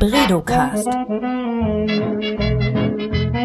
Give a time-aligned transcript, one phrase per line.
[0.00, 0.86] BredowCast.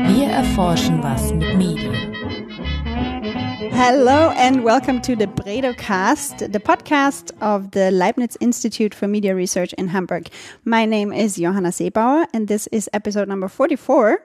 [0.08, 1.94] Wir erforschen was mit Medien.
[3.74, 9.74] Hello and welcome to the BredowCast, the podcast of the Leibniz Institute for Media Research
[9.74, 10.30] in Hamburg.
[10.64, 14.24] My name is Johanna Sebauer and this is episode number 44.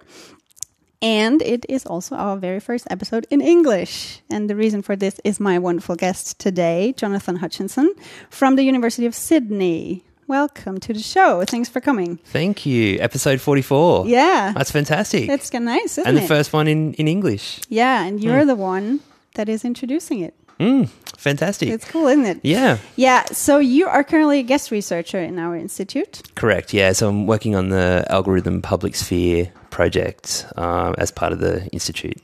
[1.02, 4.20] And it is also our very first episode in English.
[4.30, 7.92] And the reason for this is my wonderful guest today, Jonathon Hutchinson
[8.28, 10.04] from the University of Sydney.
[10.30, 11.44] Welcome to the show.
[11.44, 12.18] Thanks for coming.
[12.18, 13.00] Thank you.
[13.00, 14.06] Episode 44.
[14.06, 14.52] Yeah.
[14.54, 15.28] That's fantastic.
[15.28, 16.20] It's nice, isn't and it?
[16.20, 17.58] And the first one in, in English.
[17.68, 19.00] yeah, and you're the one
[19.34, 20.34] that is introducing it.
[20.60, 21.70] Mm, fantastic.
[21.70, 22.40] It's cool, isn't it?
[22.44, 26.22] yeah, Yeah, so you are currently a guest researcher in our institute.
[26.36, 26.72] correct.
[26.72, 31.66] Yeah, so I'm working on the algorithm public sphere project um, as part of the
[31.72, 32.22] institute.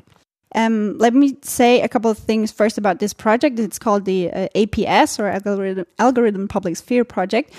[0.55, 3.59] Um, let me say a couple of things first about this project.
[3.59, 7.53] It's called the uh, APS or Algorithm, Algorithm Public Sphere Project.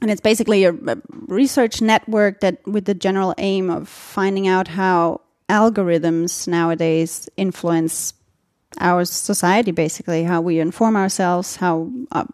[0.00, 4.68] And it's basically a, a research network that with the general aim of finding out
[4.68, 8.12] how algorithms nowadays influence
[8.80, 12.24] our society, basically, how we inform ourselves, how uh,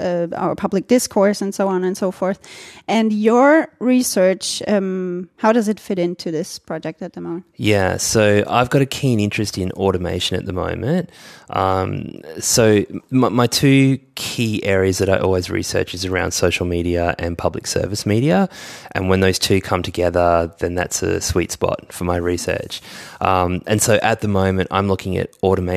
[0.00, 2.38] uh, our public discourse, and so on and so forth.
[2.86, 7.44] And your research, um, how does it fit into this project at the moment?
[7.56, 11.10] Yeah, so I've got a keen interest in automation at the moment.
[11.50, 17.14] Um, so my, my two key areas that I always research is around social media
[17.18, 18.48] and public service media,
[18.92, 22.80] and when those two come together, then that's a sweet spot for my research.
[23.20, 25.67] Um, and so at the moment, I'm looking at automation,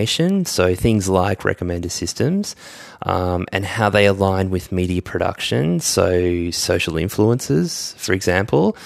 [0.45, 2.55] so things like recommender systems.
[3.03, 8.77] Um, and how they align with media production, so social influences, for example,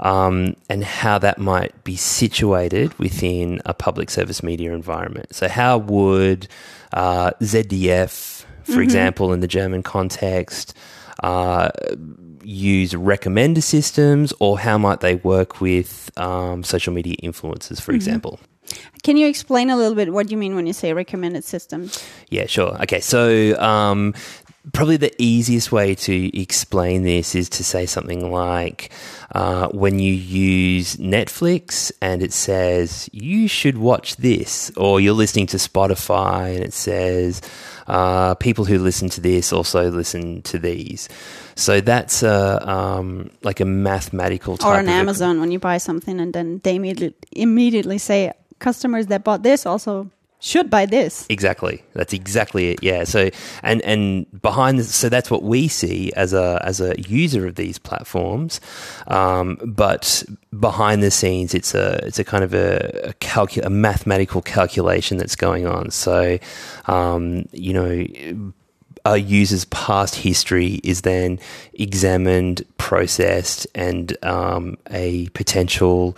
[0.00, 5.34] um, and how that might be situated within a public service media environment.
[5.34, 6.48] So, how would
[6.92, 10.74] uh, ZDF, for example, in the German context,
[11.22, 11.70] uh,
[12.42, 18.38] use recommender systems, or how might they work with um, social media influencers, for example?
[19.02, 22.02] Can you explain a little bit what you mean when you say recommended systems?
[22.30, 22.80] Yeah, sure.
[22.82, 24.14] Okay, so um,
[24.72, 28.90] probably the easiest way to explain this is to say something like
[29.32, 35.46] uh, when you use Netflix and it says you should watch this, or you're listening
[35.48, 37.40] to Spotify and it says
[37.88, 41.08] uh, people who listen to this also listen to these.
[41.56, 45.78] So that's a um, like a mathematical Or on of a- Amazon when you buy
[45.78, 50.10] something and then they immediately, immediately say customers that bought this also
[50.42, 51.24] should buy this.
[51.28, 51.84] Exactly.
[51.94, 52.82] That's exactly it.
[52.82, 53.04] Yeah.
[53.04, 53.30] So
[53.62, 57.54] and and behind this, so that's what we see as a as a user of
[57.54, 58.60] these platforms.
[59.06, 60.24] Um, but
[60.58, 65.16] behind the scenes, it's a it's a kind of a a, calcu- a mathematical calculation
[65.16, 65.90] that's going on.
[65.90, 66.38] So
[66.86, 68.52] um, you know.
[69.04, 71.40] A user's past history is then
[71.74, 76.16] examined, processed, and um, a potential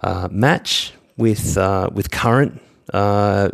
[0.00, 2.60] uh, match with uh, with current
[2.92, 3.50] uh,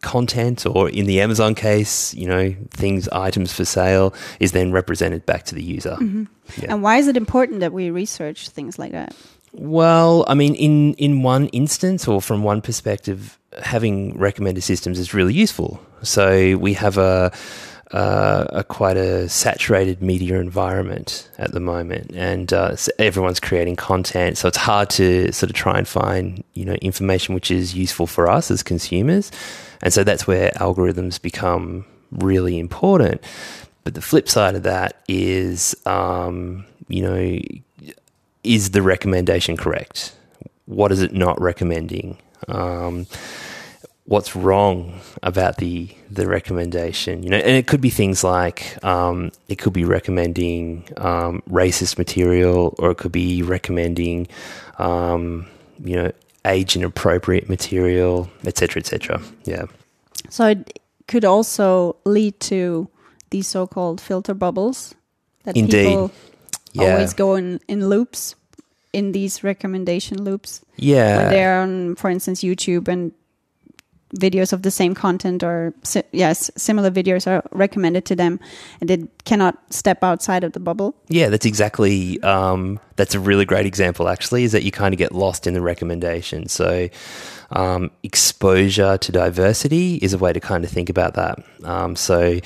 [0.00, 5.26] content, or in the Amazon case, you know, things, items for sale, is then represented
[5.26, 5.96] back to the user.
[6.00, 6.68] Yeah.
[6.68, 9.14] And why is it important that we research things like that?
[9.52, 15.12] Well, I mean, in in one instance, or from one perspective, having recommender systems is
[15.12, 15.80] really useful.
[16.02, 17.32] So we have a
[17.92, 23.76] uh, a quite a saturated media environment at the moment, and uh, so everyone's creating
[23.76, 24.38] content.
[24.38, 28.06] So it's hard to sort of try and find you know information which is useful
[28.06, 29.32] for us as consumers,
[29.82, 33.22] and so that's where algorithms become really important.
[33.82, 37.40] But the flip side of that is, um, you know,
[38.44, 40.14] is the recommendation correct?
[40.66, 42.18] What is it not recommending?
[42.46, 43.06] Um,
[44.04, 47.22] what's wrong about the the recommendation?
[47.22, 51.98] You know, and it could be things like um, it could be recommending um, racist
[51.98, 54.26] material, or it could be recommending,
[54.78, 55.46] um,
[55.84, 56.12] you know,
[56.44, 59.20] age inappropriate material, etc., etc.
[59.44, 59.64] Yeah.
[60.28, 62.88] So it could also lead to
[63.30, 64.94] these so-called filter bubbles
[65.44, 65.84] that Indeed.
[65.86, 66.10] people
[66.72, 66.92] Yeah.
[66.94, 68.34] always go in, in loops,
[68.92, 70.60] in these recommendation loops.
[70.76, 71.16] Yeah.
[71.18, 73.12] when they're on, for instance, YouTube and
[74.18, 78.40] videos of the same content or si- yes, similar videos are recommended to them,
[78.80, 80.94] and they cannot step outside of the bubble.
[81.08, 82.20] Yeah, that's exactly.
[82.22, 84.08] Um, that's a really great example.
[84.08, 86.48] Actually, is that you kind of get lost in the recommendation.
[86.48, 86.88] So,
[87.50, 91.38] um, exposure to diversity is a way to kind of think about that.
[91.64, 92.40] Um, so,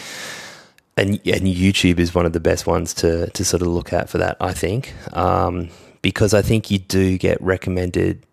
[0.97, 4.11] and and YouTube is one of the best ones to to sort of look at
[4.11, 4.37] for that.
[4.41, 5.71] I think um,
[6.03, 8.27] because I think you do get recommended.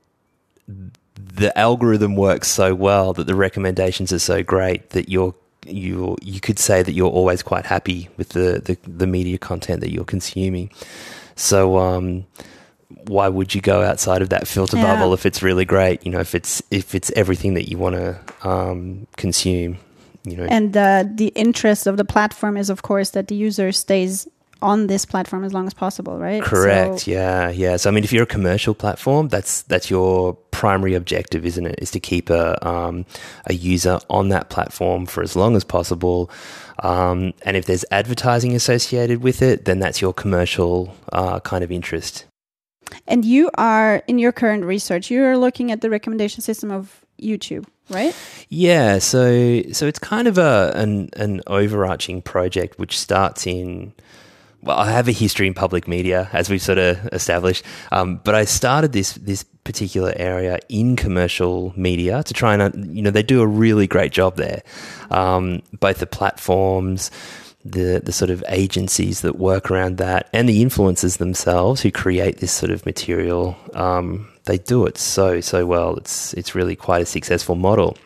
[1.33, 5.35] The algorithm works so well that the recommendations are so great that you're
[5.65, 9.81] you you could say that you're always quite happy with the, the, the media content
[9.81, 10.71] that you're consuming.
[11.35, 12.25] So um,
[13.05, 14.83] why would you go outside of that filter Yeah.
[14.95, 16.03] bubble if it's really great?
[16.05, 19.77] You know, if it's if it's everything that you want to um, consume.
[20.23, 23.71] You know, And uh, the interest of the platform is, of course, that the user
[23.71, 24.27] stays
[24.61, 26.41] on this platform as long as possible, right?
[26.43, 27.01] Correct.
[27.01, 27.49] So- yeah.
[27.49, 27.77] Yeah.
[27.77, 31.75] So I mean, if you're a commercial platform, that's that's your primary objective, isn't it?
[31.81, 33.05] Is to keep a um,
[33.47, 36.29] a user on that platform for as long as possible.
[36.83, 41.71] Um, and if there's advertising associated with it, then that's your commercial uh, kind of
[41.71, 42.25] interest.
[43.07, 47.05] And you are in your current research, you are looking at the recommendation system of
[47.21, 48.15] YouTube, right?
[48.49, 53.93] Yeah, so so it's kind of a an an overarching project which starts in.
[54.63, 58.35] Well, I have a history in public media, as we've sort of established, um, but
[58.35, 63.09] I started this this particular area in commercial media to try and uh, you know
[63.09, 64.61] they do a really great job there,
[65.09, 67.11] um, both the platforms.
[67.63, 72.37] The, the sort of agencies that work around that and the influencers themselves who create
[72.37, 75.95] this sort of material, um, they do it so so well.
[75.97, 77.97] It's it's really quite a successful model.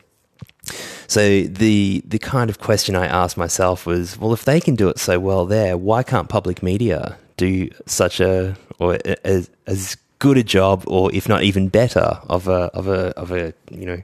[1.07, 4.89] So the the kind of question I asked myself was, well, if they can do
[4.89, 10.37] it so well there, why can't public media do such a or as as good
[10.37, 14.01] a job, or if not even better, of a of a of a you know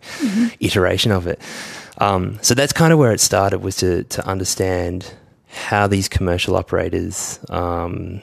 [0.59, 1.39] iteration of it?
[1.97, 5.13] Um, so that's kind of where it started was to to understand
[5.47, 8.21] how these commercial operators um,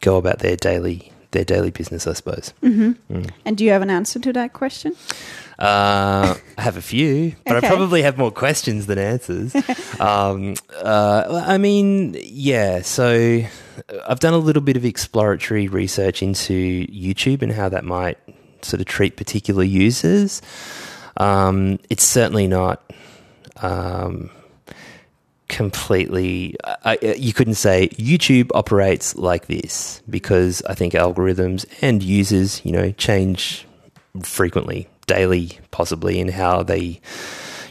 [0.00, 2.54] go about their daily their daily business, I suppose.
[3.44, 4.94] And do you have an answer to that question?
[5.58, 7.66] Uh, I have a few, but Okay.
[7.66, 9.54] I probably have more questions than answers.
[10.00, 12.82] um, uh, I mean, yeah.
[12.82, 13.40] So
[14.06, 18.18] I've done a little bit of exploratory research into YouTube and how that might
[18.62, 20.42] sort of treat particular users.
[21.16, 22.82] Um, it's certainly not.
[23.58, 24.30] Um,
[25.46, 32.64] completely I, you couldn't say youtube operates like this because i think algorithms and users
[32.64, 33.66] you know change
[34.22, 37.00] frequently daily possibly in how they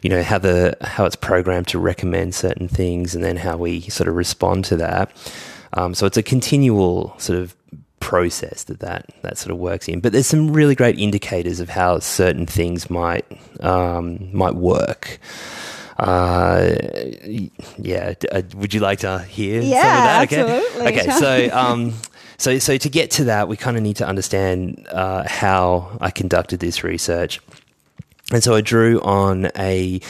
[0.02, 3.82] you know how the how it's programmed to recommend certain things and then how we
[3.82, 5.10] sort of respond to that
[5.74, 7.56] um, so it's a continual sort of
[8.00, 11.70] process that, that that sort of works in but there's some really great indicators of
[11.70, 13.26] how certain things might
[13.62, 15.20] um, might work
[16.00, 16.74] uh,
[17.78, 18.14] yeah.
[18.32, 20.24] Uh, would you like to hear some of Yeah, that?
[20.24, 20.42] Okay.
[20.42, 20.88] absolutely.
[20.88, 21.12] Okay.
[21.12, 21.94] So, um,
[22.44, 26.12] so, so to get to that, we kind of need to understand uh, how I
[26.12, 27.40] conducted this research,
[28.34, 30.02] and so I drew on a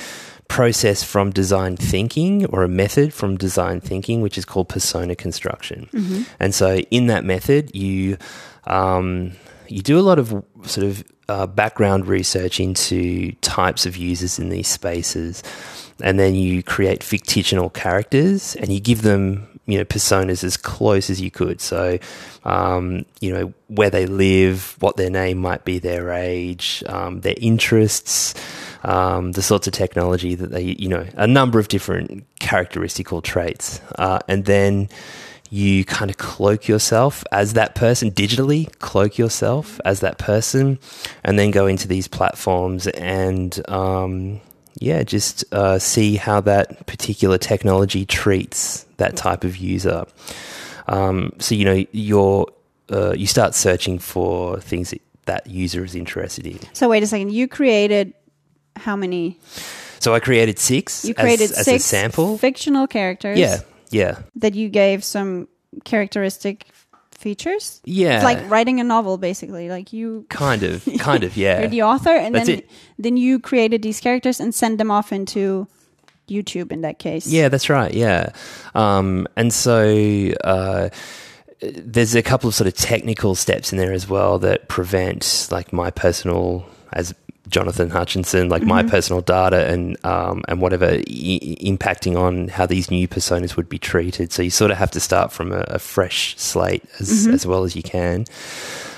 [0.47, 5.87] process from design thinking or a method from design thinking, which is called persona construction.
[6.39, 8.17] And so, in that method, you
[8.65, 9.33] um,
[9.67, 10.29] you do a lot of
[10.63, 15.43] sort of uh, background research into types of users in these spaces,
[16.01, 21.09] and then you create fictional characters and you give them you know personas as close
[21.09, 21.61] as you could.
[21.61, 21.97] So,
[22.43, 27.35] um, you know where they live, what their name might be, their age, um, their
[27.37, 28.33] interests,
[28.83, 33.79] um, the sorts of technology that they you know a number of different characteristical traits,
[33.97, 34.89] uh, and then
[35.49, 40.79] you kind of cloak yourself as that person digitally cloak yourself as that person
[41.23, 44.41] and then go into these platforms and um,
[44.79, 50.05] yeah just uh, see how that particular technology treats that type of user
[50.87, 52.47] um, so you know you're
[52.91, 57.07] uh, you start searching for things that that user is interested in So wait a
[57.07, 57.31] second.
[57.31, 58.13] You created
[58.75, 59.37] how many?
[59.99, 63.39] so i created six You created as, as six a sample fictional characters.
[63.39, 65.47] yeah yeah That you gave some
[65.85, 66.65] characteristic
[67.23, 67.81] features.
[67.85, 69.69] yeah It's like writing a novel, basically.
[69.69, 72.69] Like you, kind of kind of yeah you're the author, and That's then it.
[72.99, 75.65] then you created these characters and sent them off into
[76.29, 76.71] YouTube.
[76.71, 77.93] In that case, Yeah, that's right.
[77.93, 78.29] Yeah,
[78.75, 80.89] um, and so uh,
[81.61, 85.71] there's a couple of sort of technical steps in there as well that prevent like
[85.73, 87.13] my personal as
[87.49, 92.89] Jonathon Hutchinson, like my personal data and um, and whatever I- impacting on how these
[92.89, 94.31] new personas would be treated.
[94.31, 97.63] So you sort of have to start from a, a fresh slate as as well
[97.63, 98.25] as you can.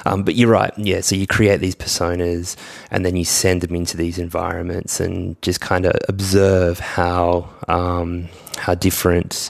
[0.08, 1.02] Um, but you're right, yeah.
[1.02, 2.56] So you create these personas,
[2.92, 8.30] and then you send them into these environments, and just kind of observe how um,
[8.58, 9.50] how different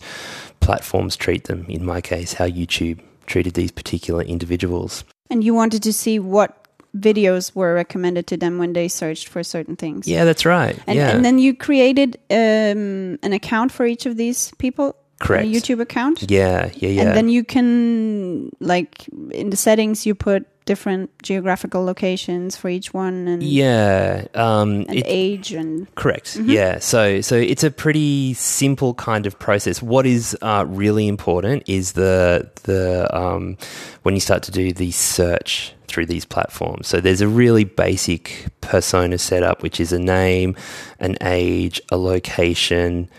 [0.61, 1.65] platforms treat them.
[1.67, 5.03] In my case, how YouTube treated these particular individuals.
[5.29, 6.64] and you wanted to see what
[6.95, 10.07] videos were recommended to them when they searched for certain things.
[10.07, 10.77] Yeah, that's right.
[10.87, 14.95] And, yeah, and then you created um, an account for each of these people.
[15.19, 15.45] Correct.
[15.45, 16.29] a YouTube account.
[16.29, 17.01] Yeah, yeah, yeah.
[17.03, 22.93] And then you can like in the settings you put different geographical locations for each
[22.93, 26.35] one and yeah, um, and it- age and Correct.
[26.35, 26.79] Yeah.
[26.79, 29.81] So so it's a pretty simple kind of process.
[29.81, 33.57] What is uh, really important is the the um,
[34.03, 36.87] when you start to do the search through these platforms.
[36.87, 40.55] So there's a really basic persona setup, which is a name,
[40.99, 43.09] an age, a location.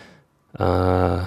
[0.58, 1.26] Uh,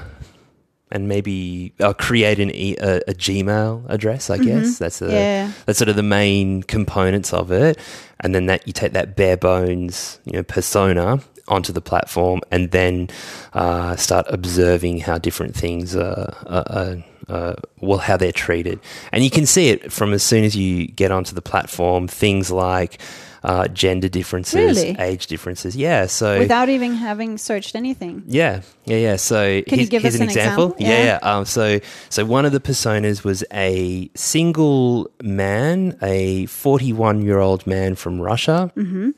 [0.91, 4.29] and maybe uh, create an e- a, a Gmail address.
[4.31, 5.51] I guess that's the Yeah.
[5.65, 7.77] that's sort of the main components of it,
[8.21, 12.71] and then that you take that bare bones, you know, persona onto the platform, and
[12.71, 13.09] then
[13.53, 18.79] uh, start observing how different things are, are, are uh, well, how they're treated,
[19.11, 22.07] and you can see it from as soon as you get onto the platform.
[22.07, 22.99] Things like
[23.43, 24.95] uh, gender differences, Really?
[24.99, 26.07] age differences, yeah.
[26.07, 28.23] So without even having searched anything.
[28.27, 29.15] yeah, yeah, yeah.
[29.15, 30.65] So Can you give us an, an example.
[30.73, 30.85] example?
[30.87, 31.19] Yeah, Yeah.
[31.23, 31.37] yeah.
[31.37, 31.79] Um, so
[32.09, 38.19] so one of the personas was a single man, a 41 year old man from
[38.19, 38.71] Russia.
[38.75, 39.09] Mm-hmm.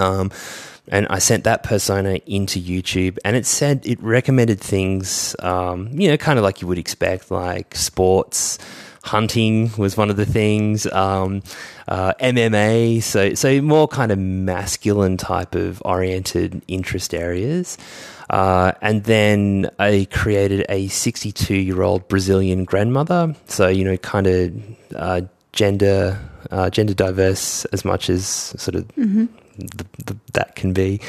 [0.00, 0.30] Um,
[0.88, 6.08] and I sent that persona into YouTube, and it said it recommended things, um, you
[6.08, 8.58] know, kind of like you would expect, like sports.
[9.02, 10.86] Hunting was one of the things.
[10.86, 11.42] Um,
[11.88, 17.76] uh, MMA, so so more kind of masculine type of oriented interest areas.
[18.30, 23.34] Uh, and then I created a 62 year old Brazilian grandmother.
[23.46, 24.52] So, you know, kind of
[24.96, 25.20] uh,
[25.52, 26.18] gender,
[26.50, 28.86] uh, gender diverse as much as sort of
[29.58, 31.00] the, the, that can be.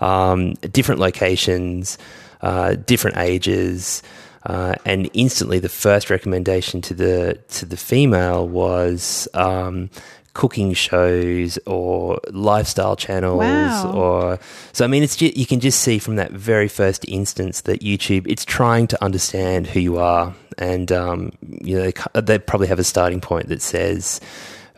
[0.00, 1.98] Um, different locations,
[2.42, 4.02] uh, different ages.
[4.46, 9.88] Uh, and instantly, the first recommendation to the to the female was um,
[10.34, 13.92] cooking shows or lifestyle channels Wow.
[13.94, 14.38] or
[14.74, 14.84] so.
[14.84, 18.26] I mean, it's ju- you can just see from that very first instance that YouTube
[18.28, 21.32] it's trying to understand who you are, and um,
[21.62, 24.20] you know they, they probably have a starting point that says,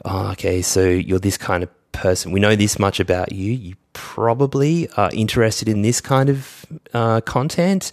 [0.05, 2.33] oh, "Okay, so you're this kind of person.
[2.33, 3.53] We know this much about you.
[3.53, 7.93] You probably are interested in this kind of uh, content."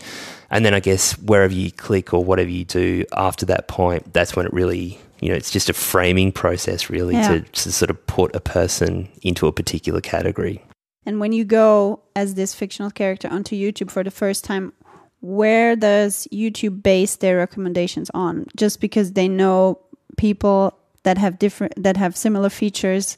[0.52, 4.36] And then I guess wherever you click or whatever you do after that point, that's
[4.36, 7.28] when it really, you know, it's just a framing process really Yeah.
[7.30, 10.62] to, to sort of put a person into a particular category.
[11.08, 14.74] And when you go as this fictional character onto YouTube for the first time,
[15.22, 18.46] where does YouTube base their recommendations on?
[18.56, 19.80] Just because they know
[20.18, 23.18] people that have different that have similar features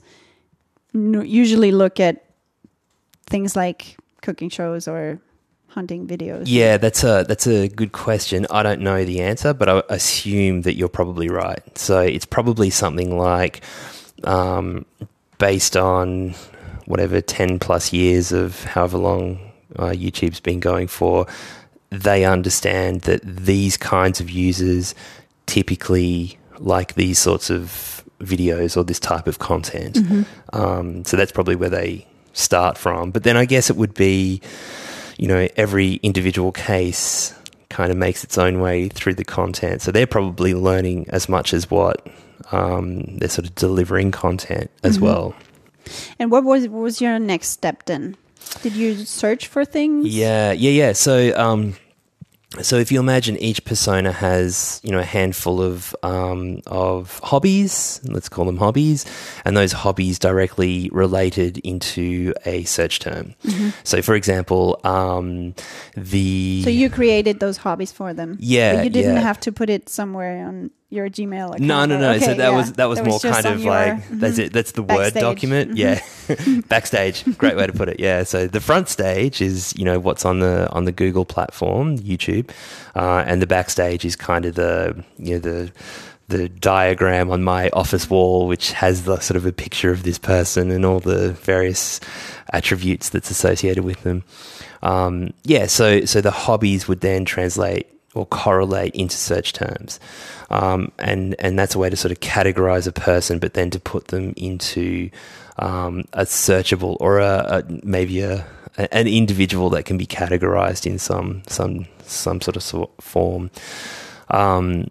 [0.95, 2.25] usually look at
[3.27, 5.19] things like cooking shows or
[5.67, 6.43] hunting videos.
[6.47, 8.47] Yeah, that's a that's a good question.
[8.49, 11.77] I don't know the answer, but I assume that you're probably right.
[11.77, 13.61] So it's probably something like
[14.23, 14.85] um,
[15.37, 16.33] based on
[16.85, 19.39] whatever ten plus years of however long
[19.77, 21.27] uh, YouTube's been going for.
[21.89, 24.95] They understand that these kinds of users
[25.45, 29.99] typically like these sorts of videos or this type of content.
[30.53, 33.11] Um, so that's probably where they start from.
[33.11, 34.41] But then I guess it would be
[35.17, 37.33] you know, every individual case
[37.69, 39.81] kind of makes its own way through the content.
[39.81, 42.05] So they're probably learning as much as what
[42.51, 45.33] um, they're sort of delivering content as well.
[46.19, 48.17] And what was what was your next step then?
[48.61, 50.07] Did you search for things?
[50.07, 50.93] Yeah, yeah, yeah.
[50.93, 51.75] So, um,
[52.61, 57.99] so if you imagine each persona has, you know, a handful of um, of hobbies,
[58.05, 59.05] let's call them hobbies,
[59.43, 63.33] and those hobbies directly related into a search term.
[63.83, 65.53] So, for example, um,
[65.95, 68.37] the So you created those hobbies for them.
[68.39, 69.21] Yeah, But you didn't yeah.
[69.21, 71.61] have to put it somewhere on your Gmail account.
[71.61, 72.17] No, no, no.
[72.19, 72.49] so that yeah.
[72.55, 74.53] was that was more kind of like that's it.
[74.53, 75.21] That's the word Backstage.
[75.21, 75.77] document.
[75.77, 76.01] Yeah,
[76.67, 77.37] backstage.
[77.37, 77.99] Great way to put it.
[77.99, 78.23] Yeah.
[78.23, 82.51] So the front stage is you know what's on the on the Google platform, YouTube,
[82.95, 85.71] uh, and the backstage is kind of the you know the
[86.27, 90.17] the diagram on my office wall, which has the sort of a picture of this
[90.17, 91.99] person and all the various
[92.53, 94.23] attributes that's associated with them.
[94.81, 95.65] Um, yeah.
[95.65, 99.99] So so the hobbies would then translate or correlate into search terms.
[100.49, 103.79] Um, and, and that's a way to sort of categorize a person, but then to
[103.79, 105.09] put them into
[105.57, 108.45] um, a searchable or a, a maybe a,
[108.77, 113.49] an individual that can be categorized in some some some sort of form.
[114.29, 114.87] Um,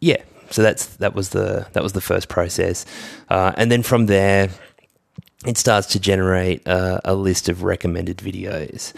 [0.00, 2.86] yeah, so that's that was the that was the first process,
[3.28, 4.48] uh, and then from there,
[5.46, 8.92] it starts to generate uh, a list of recommended videos,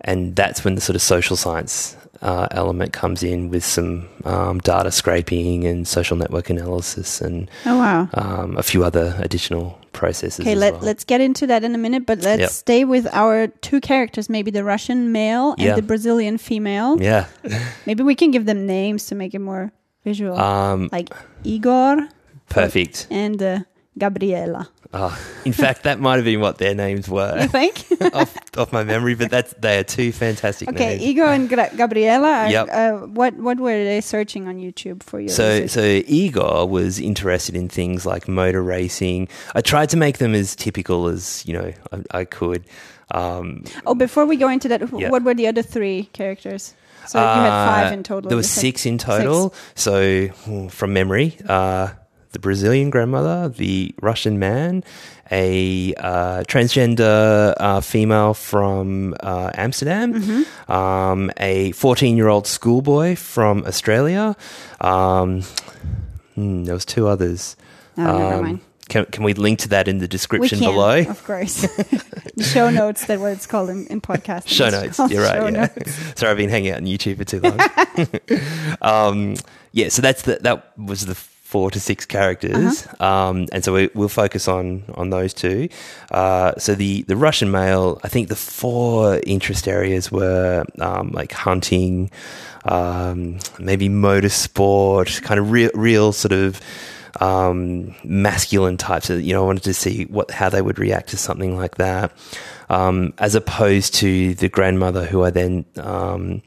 [0.00, 4.58] and that's when the sort of social science uh, element comes in with some um,
[4.60, 8.08] data scraping and social network analysis and Oh wow.
[8.14, 10.40] um, a few other additional processes.
[10.40, 10.82] Okay, let, well.
[10.82, 12.50] let's get into that in a minute, but let's Yep.
[12.50, 15.74] stay with our two characters, maybe the Russian male and Yeah.
[15.76, 16.96] the Brazilian female.
[17.00, 17.26] yeah.
[17.86, 19.70] Maybe we can give them names to make it more
[20.04, 20.36] visual.
[20.36, 21.14] Um, like
[21.44, 22.08] Igor
[22.48, 23.06] perfect.
[23.10, 23.58] and uh,
[23.98, 24.68] Gabriela.
[24.92, 27.34] Oh, in fact, that might have been what their names were.
[27.34, 27.84] You were think?
[28.14, 31.00] off, off my memory, but that's they are two fantastic okay, names.
[31.02, 32.28] Okay, Igor and Gra- Gabriela.
[32.30, 32.68] Are, Yep.
[32.70, 35.70] uh, what what were they searching on YouTube for your So, research?
[35.70, 39.28] so Igor was interested in things like motor racing.
[39.54, 42.64] I tried to make them as typical as you know I, I could.
[43.10, 46.74] Um, oh, before we go into that, what were the other three characters?
[47.06, 48.28] So you had five uh, in total.
[48.30, 49.54] There you was six in total.
[49.74, 51.90] So, hmm, from memory, uh,
[52.34, 54.84] the Brazilian grandmother, the Russian man,
[55.30, 60.70] a uh, transgender uh, female from uh, Amsterdam, Mm-hmm.
[60.70, 64.36] um, a 14 year old schoolboy from Australia.
[64.82, 65.42] Um,
[66.34, 67.56] hmm, there was two others.
[67.96, 68.60] Oh, never Um, mind.
[68.90, 70.98] Can, can we link to that in the description can, below?
[71.08, 71.64] of course.
[72.52, 74.48] show notes, that what it's called in, in podcasting.
[74.48, 74.98] Show notes.
[75.08, 75.42] You're right.
[75.42, 75.50] Yeah.
[75.74, 75.94] notes.
[76.20, 77.58] Sorry, I've been hanging out on YouTube for too long.
[78.82, 79.36] um,
[79.72, 81.14] yeah, so that's the, that was the
[81.54, 83.06] four to six characters, Uh-huh.
[83.30, 85.68] um, and so we, we'll focus on on those two.
[86.10, 91.32] Uh, so the the Russian male, I think the four interest areas were um, like
[91.46, 92.10] hunting,
[92.64, 96.60] um, maybe motorsport, kind of real real sort of
[97.20, 99.08] um, masculine types.
[99.10, 102.10] You know, I wanted to see what how they would react to something like that,
[102.68, 105.64] um, as opposed to the grandmother who I then.
[105.76, 106.42] Um,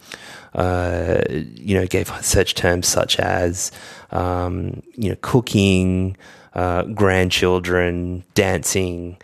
[0.57, 3.71] uh, you know, gave search terms such as,
[4.11, 6.17] um, you know, cooking,
[6.55, 9.17] uh, grandchildren, dancing.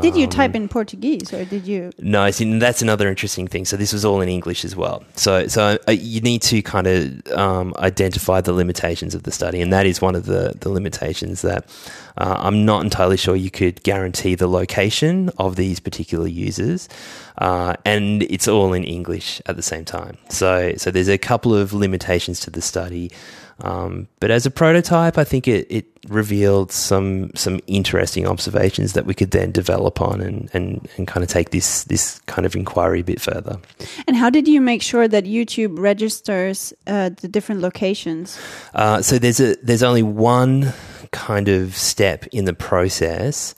[0.00, 1.92] Did you um, type in Portuguese or did you?
[1.98, 3.66] no, see, that's another interesting thing.
[3.66, 5.04] So this was all in English as well.
[5.16, 9.60] So, so uh, you need to kind of um, identify the limitations of the study,
[9.60, 11.66] and that is one of the the limitations that
[12.16, 16.88] uh, I'm not entirely sure you could guarantee the location of these particular users,
[17.38, 20.18] uh, and it's all in English at the same time.
[20.28, 23.10] So, so there's a couple of limitations to the study.
[23.60, 29.06] Um, but as a prototype, I think it, it revealed some some interesting observations that
[29.06, 32.56] we could then develop on and, and, and kind of take this this kind of
[32.56, 33.60] inquiry a bit further.
[34.08, 38.36] And how did you make sure that YouTube registers uh, the different locations?
[38.74, 40.72] Uh, so there's a there's only one
[41.10, 43.54] kind of step in the process,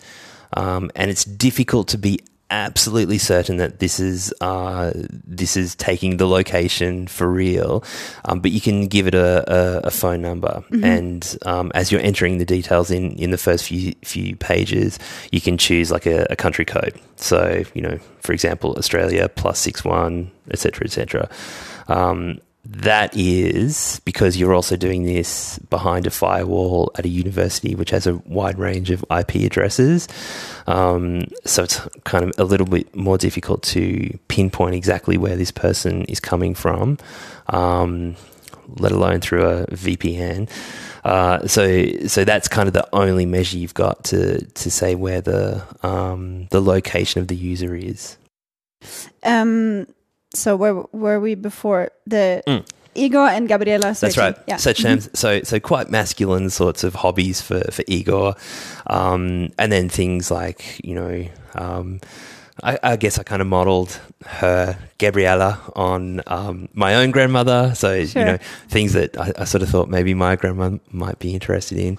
[0.56, 6.18] um, and it's difficult to be absolutely certain that this is uh, this is taking
[6.18, 7.84] the location for real.
[8.26, 12.00] Um, but you can give it a, a, a phone number, and um, as you're
[12.00, 14.98] entering the details in in the first few few pages,
[15.32, 16.98] you can choose like a, a country code.
[17.16, 21.28] So you know, for example, Australia plus six one, etc., etc.
[21.88, 27.90] Um, that is because you're also doing this behind a firewall at a university which
[27.90, 30.08] has a wide range of IP addresses.
[30.66, 35.50] Um, so it's kind of a little bit more difficult to pinpoint exactly where this
[35.50, 36.96] person is coming from,
[37.48, 38.16] um,
[38.76, 40.48] let alone through a VPN.
[41.04, 45.20] Uh, so, so that's kind of the only measure you've got to to say where
[45.20, 48.16] the um, the location of the user is.
[49.22, 49.86] Um,
[50.34, 52.64] so where were we before the Mm.
[52.96, 53.92] Igor and Gabriela?
[53.92, 54.36] That's right.
[54.46, 54.56] Yeah.
[54.56, 58.36] Such terms, so so quite masculine sorts of hobbies for for Igor,
[58.86, 62.00] um, and then things like you know, um,
[62.62, 67.72] I, I guess I kind of modelled her Gabriela on um, my own grandmother.
[67.74, 68.20] So Sure.
[68.22, 71.78] you know, things that I, I sort of thought maybe my grandma might be interested
[71.78, 71.98] in.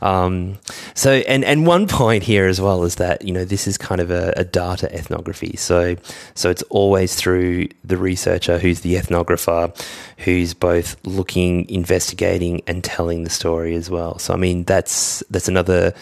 [0.00, 0.58] Um,
[0.94, 4.00] so, and, and one point here as well is that, you know, this is kind
[4.00, 5.56] of a, a data ethnography.
[5.56, 5.96] So,
[6.34, 9.74] so it's always through the researcher who's the ethnographer,
[10.18, 14.18] who's both looking, investigating and telling the story as well.
[14.18, 15.94] So, I mean, that's, that's another,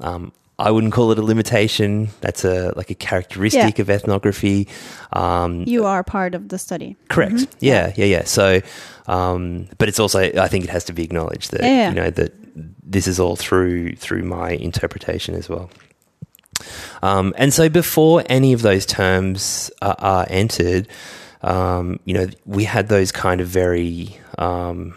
[0.00, 2.08] um, I wouldn't call it a limitation.
[2.20, 3.82] That's a like a characteristic Yeah.
[3.82, 4.66] of ethnography.
[5.12, 6.96] Um, you are part of the study.
[7.08, 7.46] Correct.
[7.60, 8.24] Yeah, yeah, yeah.
[8.24, 8.60] So,
[9.06, 11.88] um, but it's also I think it has to be acknowledged that Yeah, yeah.
[11.90, 12.47] you know that
[12.82, 15.70] this is all through through my interpretation as well.
[17.02, 20.88] Um, and so, before any of those terms are, are entered,
[21.42, 24.94] um, you know, we had those kind of very um,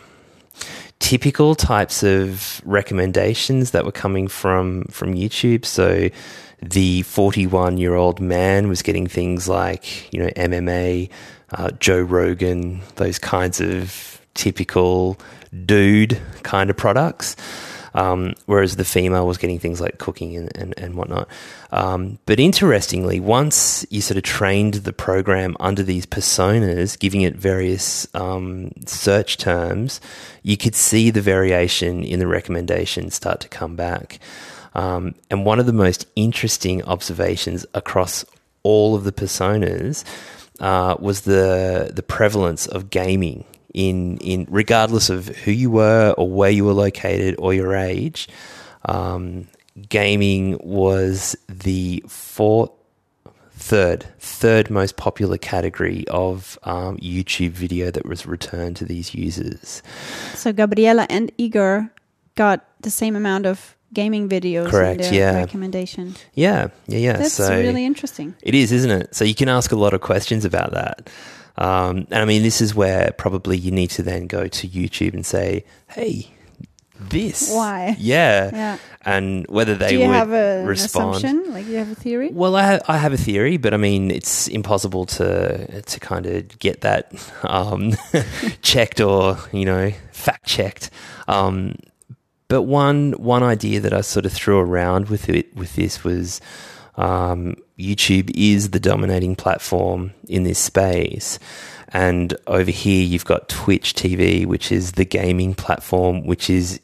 [1.00, 5.66] typical types of recommendations that were coming from from YouTube.
[5.66, 6.10] So
[6.62, 11.10] the 41 year old man was getting things like you know MMA,
[11.54, 15.20] uh, Joe Rogan, those kinds of typical
[15.66, 17.36] dude kind of products.
[17.94, 21.28] um, whereas the female was getting things like cooking and, and, and whatnot.
[21.72, 27.36] Um, but interestingly, once you sort of trained the program under these personas, giving it
[27.36, 30.00] various um, search terms,
[30.44, 34.20] you could see the variation in the recommendations start to come back.
[34.74, 38.24] Um, and one of the most interesting observations across
[38.64, 40.06] all of the personas
[40.62, 46.30] uh, was the the prevalence of gaming in in regardless of who you were or
[46.30, 48.28] where you were located or your age.
[48.86, 49.48] Um,
[49.90, 52.72] gaming was the fourth,
[53.54, 59.82] third, third most popular category of um, YouTube video that was returned to these users.
[60.34, 61.92] So Gabriela and Igor
[62.36, 65.36] got the same amount of gaming videos Correct, their yeah.
[65.36, 66.16] recommendation.
[66.34, 67.18] Yeah, yeah, yeah.
[67.18, 68.36] That's so really interesting.
[68.42, 69.16] It is, isn't it?
[69.16, 71.10] So you can ask a lot of questions about that.
[71.58, 75.14] Um, and I mean, this is where probably you need to then go to YouTube
[75.14, 76.32] and say, hey,
[77.00, 77.52] this.
[77.52, 77.96] Why?
[78.00, 78.50] Yeah.
[78.54, 78.78] Yeah.
[79.04, 81.16] And whether they Do you would have a, an respond.
[81.16, 81.52] assumption?
[81.54, 82.30] Like you have a theory?
[82.32, 86.26] Well, I, ha- I have a theory, but I mean, it's impossible to to kind
[86.28, 87.12] of get that
[87.44, 87.94] um,
[88.62, 90.92] checked or you know fact checked.
[91.28, 91.76] Um,
[92.48, 96.40] but one one idea that I sort of threw around with it with this was
[96.98, 101.40] um, YouTube is the dominating platform in this space.
[101.90, 106.80] And over here, you've got Twitch TV, which is the gaming platform, which is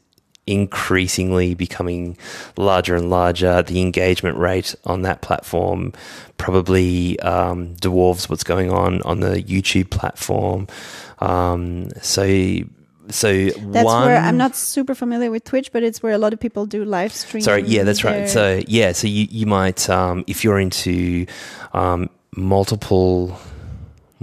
[0.47, 2.17] increasingly becoming
[2.55, 3.61] larger and larger.
[3.61, 5.93] The engagement rate on that platform
[6.37, 10.67] probably um, dwarfs what's going on on the YouTube platform.
[11.19, 12.23] Um, so,
[13.09, 16.33] so That's one, where I'm not super familiar with Twitch, but it's where a lot
[16.33, 17.43] of people do live streaming.
[17.43, 18.29] Sorry, yeah, that's their- right.
[18.29, 21.25] So yeah, so you you might um, if you're into
[21.73, 23.39] um, multiple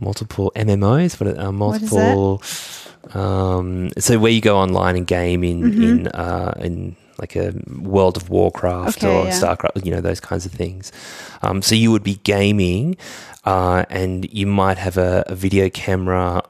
[0.00, 2.42] multiple MMOs, but uh, What is multiple.
[3.12, 5.82] Um, so where you go online and game in Mm-hmm.
[5.82, 9.30] in uh, in like a World of Warcraft Okay, or yeah.
[9.40, 10.90] Starcraft, you know those kinds of things.
[11.42, 12.96] Um, so you would be gaming,
[13.44, 16.42] uh, and you might have a, a video camera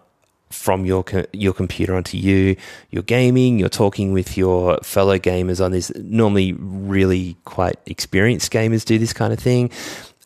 [0.55, 2.57] from your co- your computer onto you.
[2.91, 3.59] You're gaming.
[3.59, 5.93] You're talking with your fellow gamers on this.
[5.97, 9.71] Normally, really quite experienced gamers do this kind of thing.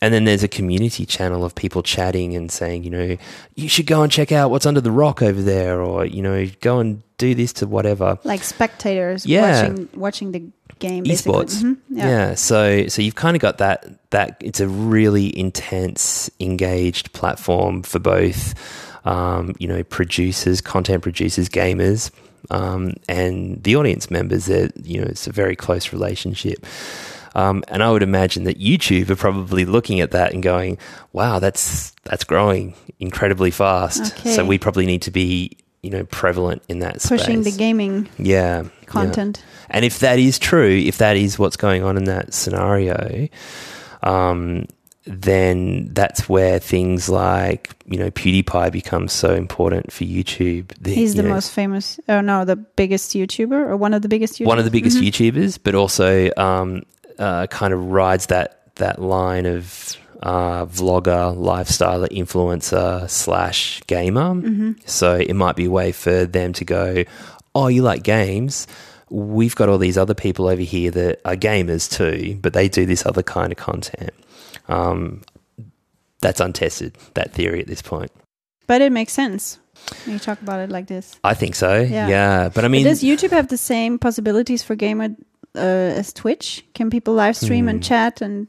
[0.01, 3.17] And then there's a community channel of people chatting and saying, you know,
[3.55, 6.47] you should go and check out what's under the rock over there, or you know,
[6.61, 9.61] go and do this to whatever like spectators Yeah.
[9.67, 10.43] watching watching the
[10.79, 11.03] game.
[11.03, 11.33] Basically.
[11.33, 11.61] esports.
[11.61, 12.35] Mhm, Yeah.
[12.35, 17.99] So so you've kind of got that that it's a really intense, engaged platform for
[17.99, 18.53] both,
[19.05, 22.11] um, you know, producers, content producers, gamers,
[22.49, 24.45] um, and the audience members.
[24.45, 26.65] That you know, it's a very close relationship.
[27.35, 30.77] Um, and I would imagine that YouTube are probably looking at that and going,
[31.13, 34.33] "Wow, that's that's growing incredibly fast." Okay.
[34.33, 38.63] So we probably need to be, you know, prevalent in that Pushing the gaming yeah,
[38.63, 38.69] yeah.
[38.87, 39.43] content.
[39.69, 43.29] And if that is true, if that is what's going on in that scenario,
[44.01, 44.65] um,
[45.11, 50.67] then that's where things like you know PewDiePie becomes so important for YouTube.
[50.79, 54.03] The- He's you the know, most famous, oh no, the biggest YouTuber or one of
[54.03, 54.45] the biggest YouTubers.
[54.45, 55.07] one of the biggest Mhm.
[55.09, 56.83] YouTubers, but also um,
[57.17, 64.35] uh, kind of rides that that line of uh, vlogger, lifestyle influencer slash gamer.
[64.35, 64.71] Mm-hmm.
[64.85, 67.03] So it might be a way for them to go,
[67.55, 68.67] oh, you like games?
[69.09, 72.85] We've got all these other people over here that are gamers too, but they do
[72.85, 74.11] this other kind of content.
[74.69, 75.21] Um,
[76.21, 78.11] that's untested, that theory at this point.
[78.67, 79.57] But it makes sense
[80.05, 81.17] when you talk about it like this.
[81.23, 81.79] I think so.
[81.81, 82.07] Yeah.
[82.07, 82.49] Yeah.
[82.53, 85.15] But I mean, does YouTube have the same possibilities for gamer
[85.55, 85.59] uh,
[85.97, 86.63] as Twitch?
[86.75, 87.83] Can people live stream and Hmm.
[87.89, 88.47] chat and?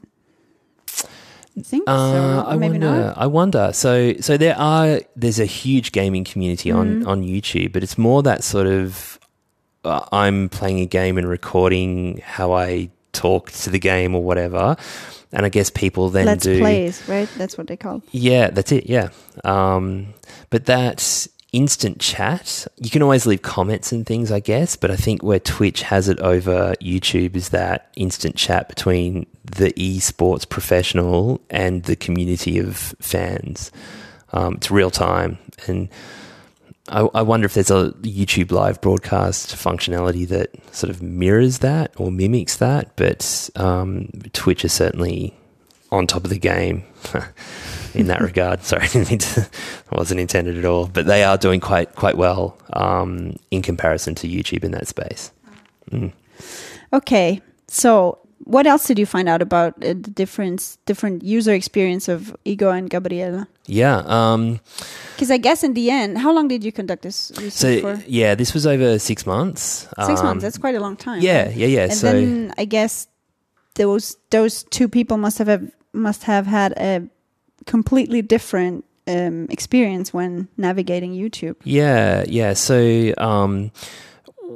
[1.57, 1.93] I think so.
[1.93, 2.87] Uh, I Maybe wonder.
[3.07, 3.17] not.
[3.17, 3.71] I wonder.
[3.73, 5.01] So, so there are.
[5.17, 9.19] There's a huge gaming community on on YouTube, but it's more that sort of.
[9.83, 14.75] Uh, I'm playing a game and recording how I talk to the game or whatever,
[15.31, 16.59] and I guess people then Let's do.
[16.59, 17.29] plays, right?
[17.37, 18.01] That's what they call.
[18.11, 18.87] Yeah, that's it.
[18.89, 19.09] Yeah.
[19.43, 20.13] Um,
[20.49, 24.75] but that instant chat, you can always leave comments and things, I guess.
[24.75, 29.73] But I think where Twitch has it over YouTube is that instant chat between the
[29.73, 33.71] esports professional and the community of fans.
[34.33, 35.37] Um, it's real time.
[35.67, 35.89] And
[36.89, 41.93] I, I wonder if there's a YouTube live broadcast functionality that sort of mirrors that
[41.97, 42.95] or mimics that.
[42.95, 45.33] But um, Twitch is certainly
[45.91, 46.83] on top of the game
[47.93, 48.63] in that regard.
[48.63, 49.51] Sorry, I didn't mean to, that
[49.91, 50.87] wasn't intended at all.
[50.87, 55.31] But they are doing quite quite well um, in comparison to YouTube in that space.
[55.91, 56.13] Mm.
[56.93, 62.07] Okay, so what else did you find out about uh, the difference, different user experience
[62.07, 63.47] of Igor and Gabriela?
[63.67, 64.03] Yeah.
[64.05, 64.59] Um,
[65.15, 68.03] Because I guess in the end, how long did you conduct this research So for?
[68.07, 69.87] yeah, this was over six months.
[70.05, 70.43] Six Um, months.
[70.43, 71.21] That's quite a long time.
[71.21, 71.83] Yeah, yeah, yeah.
[71.83, 73.07] And so then I guess
[73.75, 77.07] those those two people must have have must have had a
[77.65, 81.55] completely different um, experience when navigating YouTube.
[81.63, 82.53] Yeah, yeah.
[82.53, 83.71] So, um,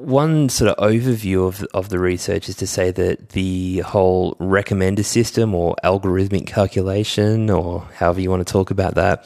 [0.05, 5.03] one sort of overview of of the research is to say that the whole recommender
[5.03, 9.25] system or algorithmic calculation, or however you want to talk about that,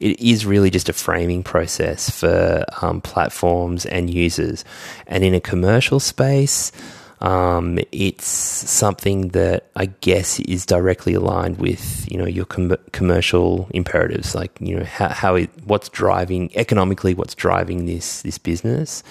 [0.00, 4.64] it is really just a framing process for um, platforms and users.
[5.06, 6.72] And in a commercial space,
[7.20, 13.68] um, it's something that I guess is directly aligned with you know your com- commercial
[13.74, 19.02] imperatives, like you know how, how it, what's driving economically, what's driving this this business.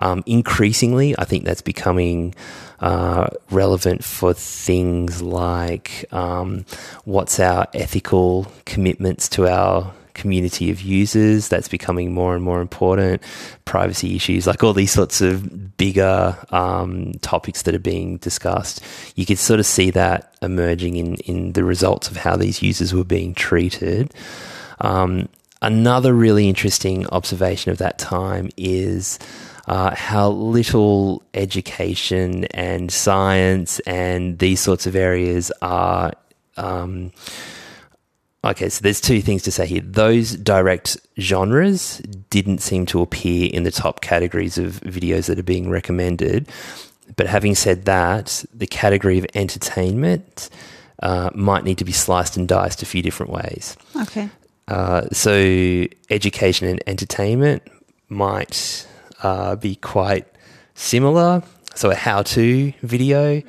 [0.00, 2.34] Um, increasingly, I think that's becoming
[2.80, 6.64] uh, relevant for things like um,
[7.04, 11.48] what's our ethical commitments to our community of users.
[11.48, 13.22] That's becoming more and more important.
[13.64, 18.84] Privacy issues, like all these sorts of bigger um, topics that are being discussed,
[19.16, 22.92] you could sort of see that emerging in in the results of how these users
[22.92, 24.12] were being treated.
[24.80, 25.28] Um,
[25.62, 29.18] another really interesting observation of that time is
[29.68, 36.12] uh, how little education and science and these sorts of areas are.
[36.56, 37.12] Um,
[38.42, 39.82] okay, so there's two things to say here.
[39.82, 41.98] Those direct genres
[42.30, 46.48] didn't seem to appear in the top categories of videos that are being recommended.
[47.16, 50.48] But having said that, the category of entertainment
[51.02, 53.76] uh, might need to be sliced and diced a few different ways.
[54.00, 54.30] Okay.
[54.66, 57.62] Uh, so education and entertainment
[58.08, 58.86] might
[59.22, 60.26] uh, be quite
[60.74, 61.42] similar.
[61.74, 63.42] So a how-to video,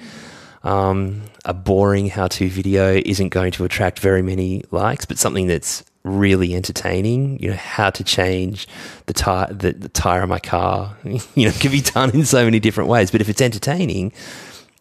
[0.63, 5.83] um, a boring how-to video isn't going to attract very many likes, but something that's
[6.03, 8.67] really entertaining, you know, how to change
[9.07, 12.45] the tire, the, the tire of my car, you know, can be done in so
[12.45, 13.11] many different ways.
[13.11, 14.13] But if it's entertaining,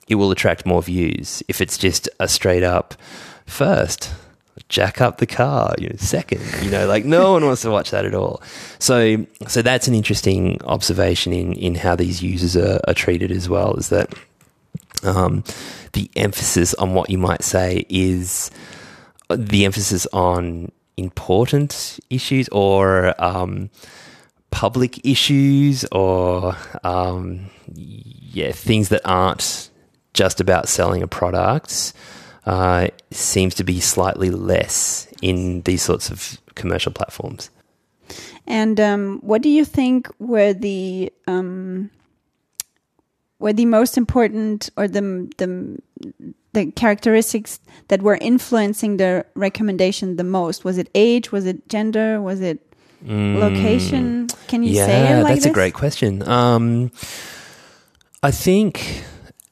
[0.09, 1.43] it will attract more views.
[1.49, 2.95] If it's just a straight up
[3.47, 4.11] first,
[4.69, 7.91] jack up the car, you know, second, you know, like no one wants to watch
[7.91, 8.43] that at all.
[8.79, 13.49] So, so that's an interesting observation in in how these users are, are treated as
[13.49, 13.75] well.
[13.75, 14.13] Is that
[15.03, 15.45] um,
[15.93, 18.51] the emphasis on what you might say is
[19.31, 23.71] the emphasis on important issues or um,
[24.51, 29.71] public issues or um, yeah things that aren't
[30.15, 31.93] just about selling a product
[32.49, 37.51] uh, seems to be slightly less in these sorts of commercial platforms.
[38.47, 41.91] And um, what do you think were the um,
[43.39, 45.79] were the most important or the the
[46.55, 50.65] the characteristics that were influencing the recommendation the most?
[50.65, 51.31] Was it age?
[51.31, 52.21] Was it gender?
[52.23, 52.59] Was it
[53.05, 54.29] location?
[54.49, 54.77] Can you Mm.
[54.77, 56.27] yeah, say it like that's a great question.
[56.27, 56.91] Um,
[58.23, 59.05] I think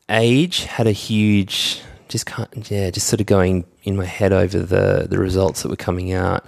[0.08, 4.58] age had a huge, just can't, yeah, just sort of going in my head over
[4.58, 6.44] the the results that were coming out.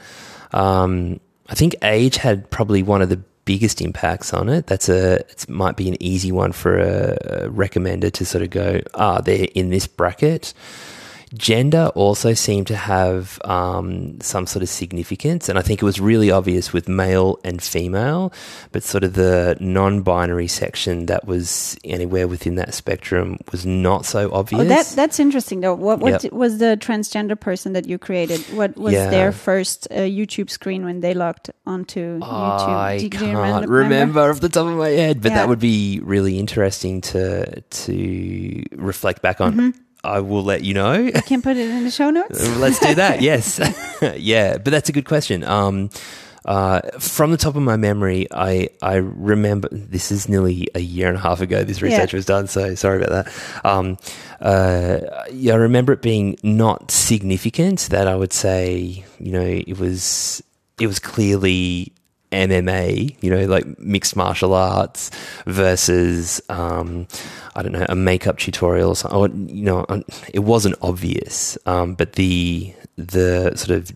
[0.53, 4.67] Um, I think age had probably one of the biggest impacts on it.
[4.67, 8.51] That's a it might be an easy one for a, a recommender to sort of
[8.51, 10.53] go, ah, they're in this bracket.
[11.35, 16.01] Gender also seemed to have um, some sort of significance, and I think it was
[16.01, 18.33] really obvious with male and female,
[18.73, 24.07] but sort of the non binary section that was anywhere within that spectrum was not
[24.07, 24.63] so obvious.
[24.63, 25.75] Oh, that that's interesting though.
[25.75, 26.33] What what Yep.
[26.33, 28.41] was the transgender person that you created?
[28.55, 29.11] What was Yeah.
[29.11, 32.23] their first uh, YouTube screen when they logged onto YouTube?
[32.23, 35.31] I Do you- do you can't remember- remember off the top of my head, but
[35.33, 35.39] Yeah.
[35.39, 39.53] that would be really interesting to to reflect back on.
[39.53, 39.71] Mm-hmm.
[40.05, 40.95] I will let you know.
[40.95, 42.47] You can put it in the show notes.
[42.59, 43.21] Let's do that.
[43.29, 43.59] Yes,
[44.17, 45.43] yeah, but that's a good question.
[45.45, 45.91] Um,
[46.45, 51.09] uh, from the top of my memory, I I remember this is nearly a year
[51.09, 51.63] and a half ago.
[51.65, 52.17] This research Yeah.
[52.17, 53.65] was done, so sorry about that.
[53.67, 53.99] Um,
[54.41, 55.01] uh,
[55.33, 57.89] yeah, I remember it being not significant.
[57.91, 60.43] That I would say, you know, it was
[60.81, 61.93] it was clearly
[62.33, 65.11] MMA, you know, like mixed martial arts
[65.47, 67.07] versus, um,
[67.57, 69.87] I don't know, a makeup tutorial or you know,
[70.33, 73.93] it wasn't obvious, um, but the the sort of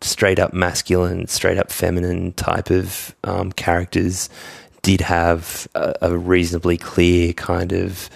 [0.00, 4.30] straight up masculine, straight up feminine type of um, characters
[4.82, 8.08] did have a, a reasonably clear kind of.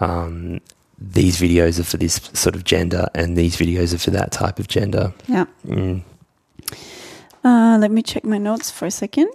[0.00, 0.60] Um,
[0.98, 4.58] these videos are for this sort of gender, and these videos are for that type
[4.58, 5.12] of gender.
[5.26, 5.44] Yeah.
[5.66, 6.02] Mm.
[7.44, 9.28] Uh, let me check my notes for a second.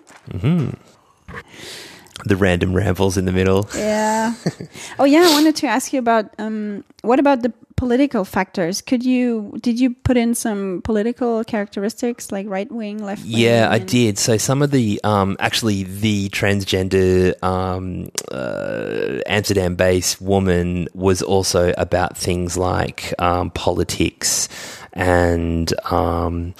[2.26, 3.70] The random rambles in the middle.
[3.76, 4.34] Yeah.
[5.00, 8.82] oh yeah, I wanted to ask you about um, what about the political factors.
[8.82, 13.32] Could you did you put in some political characteristics like right wing, left wing?
[13.32, 14.18] Yeah, I did.
[14.18, 22.18] So some of the um, actually the transgender um, uh, Amsterdam-based woman was also about
[22.18, 24.50] things like um, politics
[24.92, 26.54] and um,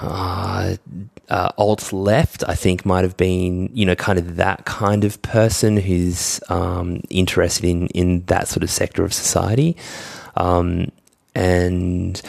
[0.00, 0.76] uh,
[1.28, 2.42] uh, alt left.
[2.48, 7.02] I think might have been you know kind of that kind of person who's um,
[7.10, 9.76] interested in in that sort of sector of society,
[10.36, 10.90] um,
[11.34, 12.20] and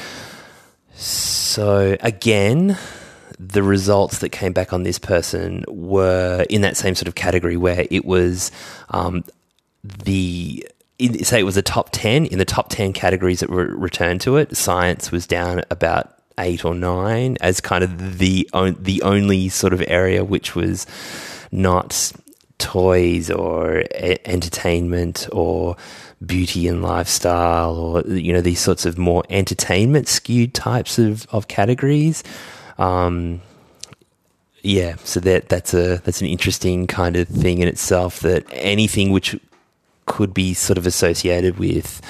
[0.94, 2.78] so again
[3.40, 7.58] the results that came back on this person were in that same sort of category
[7.58, 8.52] where it was
[8.92, 9.24] um,
[10.04, 10.68] the
[11.24, 14.38] say it was a top 10 in the top 10 categories that were returned to
[14.38, 18.49] it science was down about eight or nine as kind of the
[18.80, 20.86] the only sort of area which was
[21.51, 22.12] not
[22.58, 23.84] toys or
[24.25, 25.75] entertainment or
[26.25, 31.47] beauty and lifestyle or you know these sorts of more entertainment skewed types of, of
[31.47, 32.23] categories
[32.77, 33.41] um,
[34.63, 38.19] yeah, so that that's a that's an interesting kind of thing in itself.
[38.19, 39.39] That anything which
[40.06, 42.01] could be sort of associated with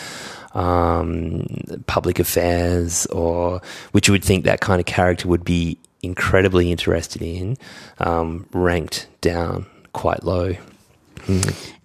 [0.54, 1.46] um,
[1.88, 3.62] public affairs, or
[3.92, 7.58] which you would think that kind of character would be incredibly interested in,
[8.00, 10.56] um, ranked down quite low.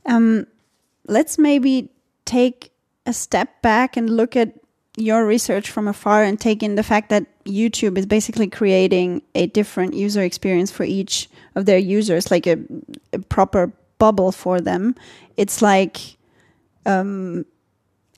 [0.07, 0.47] Um,
[1.07, 1.91] let's maybe
[2.25, 2.73] take
[3.05, 4.55] a step back and look at
[4.97, 9.47] your research from afar and take in the fact that YouTube is basically creating a
[9.47, 12.57] different user experience for each of their users, like a,
[13.13, 14.95] a proper bubble for them.
[15.37, 16.17] It's like,
[16.87, 17.45] um,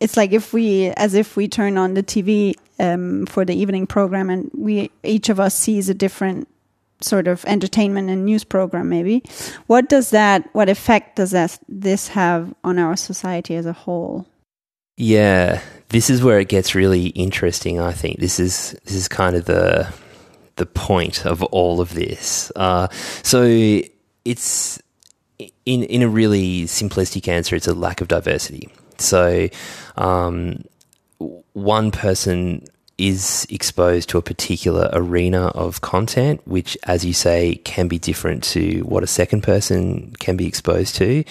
[0.00, 3.86] it's like if we, as if we turn on the TV um, for the evening
[3.86, 6.48] program, and we each of us sees a different
[7.00, 8.88] sort of entertainment and news program.
[8.88, 9.22] Maybe,
[9.66, 10.48] what does that?
[10.54, 14.26] What effect does that this have on our society as a whole?
[14.96, 17.80] Yeah, this is where it gets really interesting.
[17.80, 19.92] I think this is this is kind of the
[20.56, 22.52] the point of all of this.
[22.54, 22.88] Uh,
[23.22, 23.44] so
[24.24, 24.82] it's
[25.38, 28.68] in in a really simplistic answer, it's a lack of diversity.
[29.00, 29.48] So
[29.96, 30.64] um,
[31.52, 32.64] one person
[32.98, 38.42] is exposed to a particular arena of content, which, as you say, can be different
[38.42, 41.22] to what a second person can be exposed to.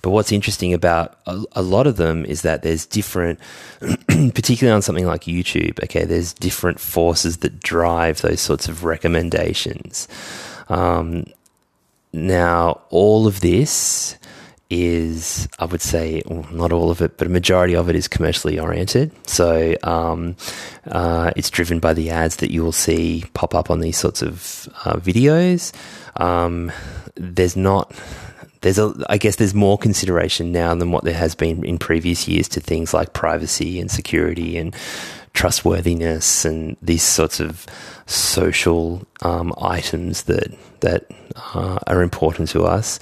[0.00, 3.38] But what's interesting about a, a lot of them is that there's different,
[4.08, 10.08] particularly on something like YouTube, okay, there's different forces that drive those sorts of recommendations.
[10.70, 11.26] Um,
[12.14, 14.16] now, all of this
[14.70, 18.06] is, I would say, well, not all of it, but a majority of it is
[18.06, 19.10] commercially oriented.
[19.28, 20.36] So um,
[20.86, 24.22] uh, it's driven by the ads that you will see pop up on these sorts
[24.22, 25.72] of uh, videos.
[26.16, 26.70] Um,
[27.16, 27.92] there's not.
[28.62, 32.28] There's a, I guess there's more consideration now than what there has been in previous
[32.28, 34.76] years to things like privacy and security and
[35.32, 37.64] trustworthiness and these sorts of
[38.04, 41.06] social um, items that that
[41.54, 43.00] uh, are important to us.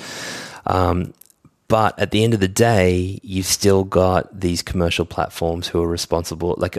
[0.66, 1.12] Um,
[1.68, 5.86] but at the end of the day, you've still got these commercial platforms who are
[5.86, 6.54] responsible.
[6.56, 6.78] Like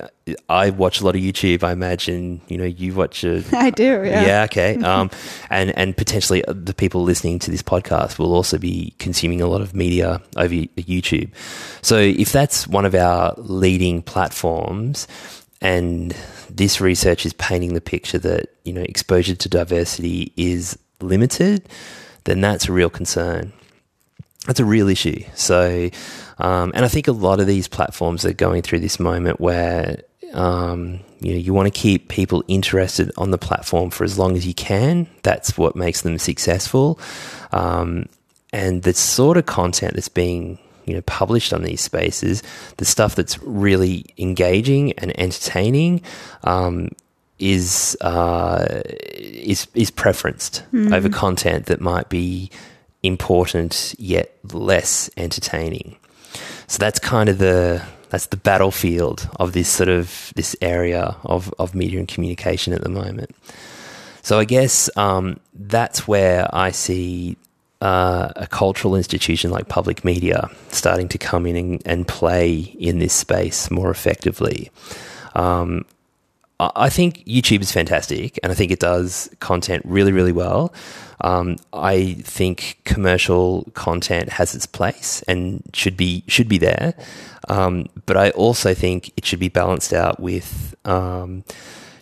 [0.49, 1.63] I watch a lot of YouTube.
[1.63, 4.25] I imagine you know you watch a I do, yeah.
[4.25, 4.77] yeah, okay.
[4.89, 5.11] Um,
[5.51, 9.61] and and potentially the people listening to this podcast will also be consuming a lot
[9.61, 11.29] of media over YouTube.
[11.83, 15.07] So if that's one of our leading platforms,
[15.61, 16.15] and
[16.49, 21.69] this research is painting the picture that you know exposure to diversity is limited,
[22.23, 23.53] then that's a real concern.
[24.45, 25.23] That's a real issue.
[25.35, 25.89] So,
[26.37, 30.01] um, and I think a lot of these platforms are going through this moment where
[30.33, 34.37] um, you know you want to keep people interested on the platform for as long
[34.37, 35.07] as you can.
[35.23, 36.99] That's what makes them successful.
[37.51, 38.07] Um,
[38.53, 42.41] and the sort of content that's being you know published on these spaces,
[42.77, 46.01] the stuff that's really engaging and entertaining.
[46.43, 46.89] Um,
[47.39, 48.81] is uh,
[49.15, 50.61] is is preferenced
[50.93, 52.51] over content that might be
[53.03, 55.97] important yet less entertaining.
[56.67, 61.53] So that's kind of the that's the battlefield of this sort of this area of,
[61.59, 63.35] of media and communication at the moment.
[64.21, 67.37] So I guess um, that's where I see
[67.81, 72.99] uh, a cultural institution like public media starting to come in and, and play in
[72.99, 74.69] this space more effectively.
[75.35, 75.85] Um,
[76.59, 80.73] I think YouTube is fantastic, and I think it does content really, really well.
[81.21, 86.95] Um, I think commercial content has its place and should be should be there,
[87.47, 91.45] um, but I also think it should be balanced out with um,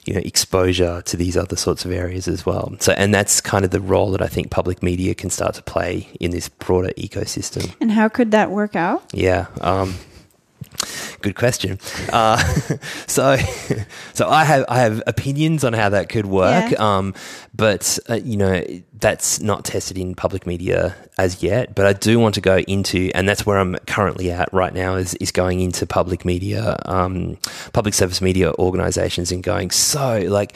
[0.05, 2.75] you know exposure to these other sorts of areas as well.
[2.79, 5.61] So, and that's kind of the role that I think public media can start to
[5.61, 7.75] play in this broader ecosystem.
[7.79, 9.03] And how could that work out?
[9.13, 9.47] Yeah.
[11.27, 11.77] Good question.
[12.09, 12.37] Uh,
[13.07, 13.35] so,
[14.13, 16.77] so I have I have opinions on how that could work, Yeah.
[16.97, 17.13] um,
[17.53, 21.75] but uh, you know that's not tested in public media as yet.
[21.75, 24.95] But I do want to go into, and that's where I'm currently at right now
[24.95, 27.37] is is going into public media, um,
[27.73, 30.55] public service media organisations, and going so like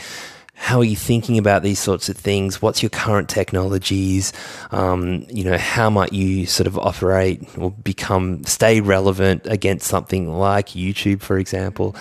[0.68, 2.62] how are you thinking about these sorts of things?
[2.62, 4.32] What's your current technologies?
[4.72, 10.30] Um, you know, how might you sort of operate or become stay relevant against something
[10.30, 11.96] like YouTube, for example?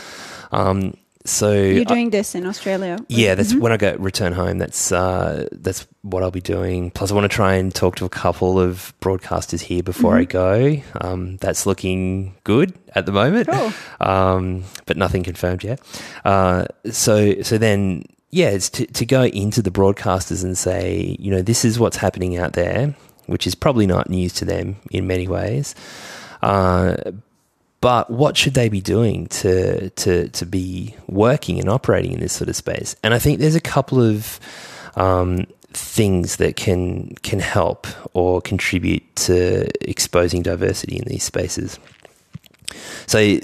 [0.53, 0.95] Um,
[1.25, 2.99] so You're I- doing this in Australia.
[3.09, 4.59] yeah, that's when I go return home.
[4.59, 6.91] That's uh, that's what I'll be doing.
[6.91, 10.25] Plus, I want to try and talk to a couple of broadcasters here before I
[10.25, 10.77] go.
[11.01, 13.73] Um, that's looking good at the moment, Cool.
[14.01, 15.81] um, but nothing confirmed yet.
[16.25, 21.31] Uh, so so then, yeah, it's to to go into the broadcasters and say, you
[21.31, 22.95] know, this is what's happening out there,
[23.27, 25.75] which is probably not news to them in many ways.
[26.43, 26.97] Uh,
[27.81, 32.33] but what should they be doing to to to be working and operating in this
[32.33, 32.95] sort of space?
[33.03, 34.39] And I think there's a couple of
[34.97, 41.79] um, things that can can help or contribute to exposing diversity in these spaces.
[43.07, 43.41] So,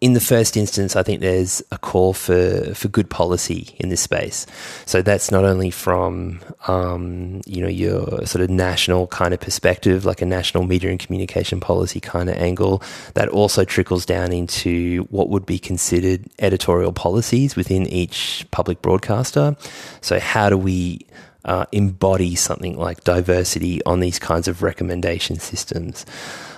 [0.00, 4.00] in the first instance, I think there's a call for, for good policy in this
[4.00, 4.46] space.
[4.86, 10.04] So that's not only from um, you know your sort of national kind of perspective,
[10.04, 12.82] like a national media and communication policy kind of angle.
[13.14, 19.56] That also trickles down into what would be considered editorial policies within each public broadcaster.
[20.00, 21.06] So how do we
[21.44, 26.06] uh, embody something like diversity on these kinds of recommendation systems?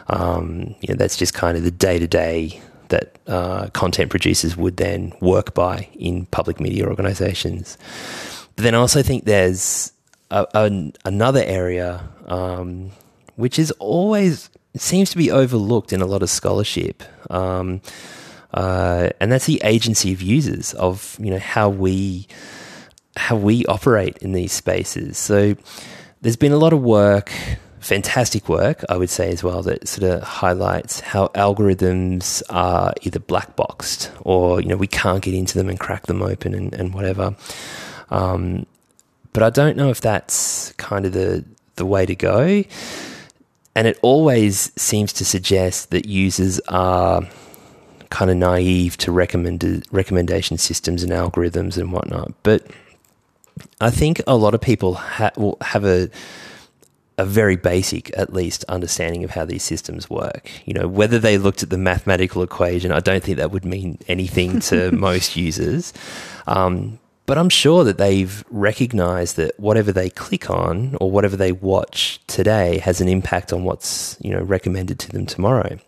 [0.09, 2.61] Um, you know, that's just kind of the day to day
[2.91, 7.79] that uh, content producers would then work by in public media organizations.
[8.57, 9.93] But then I also think there's
[10.31, 12.91] a, an, another area um,
[13.37, 17.03] which is always seems to be overlooked in a lot of scholarship.
[17.31, 17.81] Um,
[18.53, 22.27] uh, and that's the agency of users of you know how we
[23.17, 25.19] how we operate in these spaces.
[25.19, 25.57] So
[26.21, 27.33] there's been a lot of work,
[27.81, 33.19] fantastic work, I would say as well, that sort of highlights how algorithms are either
[33.19, 36.73] black boxed or you know we can't get into them and crack them open and,
[36.75, 37.35] and whatever.
[38.11, 38.67] Um,
[39.33, 41.45] but I don't know if that's kind of the
[41.77, 42.65] the way to go.
[43.75, 47.23] And it always seems to suggest that users are
[48.11, 52.33] kind of naive to recommend recommendation systems and algorithms and whatnot.
[52.43, 52.67] But
[53.81, 56.11] I think a lot of people ha- will have a
[57.21, 60.51] a very basic, at least, understanding of how these systems work.
[60.65, 63.99] You know, whether they looked at the mathematical equation, I don't think that would mean
[64.09, 65.93] anything to most users.
[66.47, 71.53] Um, but I'm sure that they've recognized that whatever they click on or whatever they
[71.53, 75.79] watch today has an impact on what's you know recommended to them tomorrow.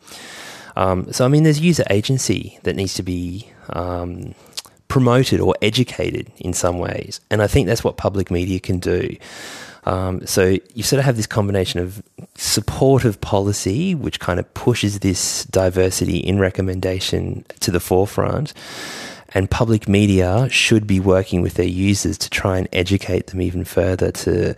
[0.76, 4.34] Um, so I mean, there's user agency that needs to be um,
[4.88, 9.16] promoted or educated in some ways, and I think that's what public media can do.
[9.84, 12.02] Um, so you sort of have this combination of
[12.36, 18.54] supportive policy, which kind of pushes this diversity in recommendation to the forefront,
[19.34, 23.64] and public media should be working with their users to try and educate them even
[23.64, 24.54] further to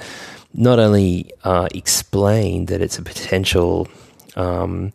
[0.53, 3.89] not only uh, explain that it's a potential
[4.37, 4.93] um,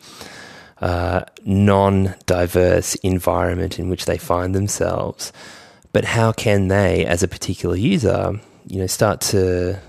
[0.81, 5.33] uh, non-diverse environment in which they find themselves,
[5.91, 9.79] but how can they, as a particular user, you know, start to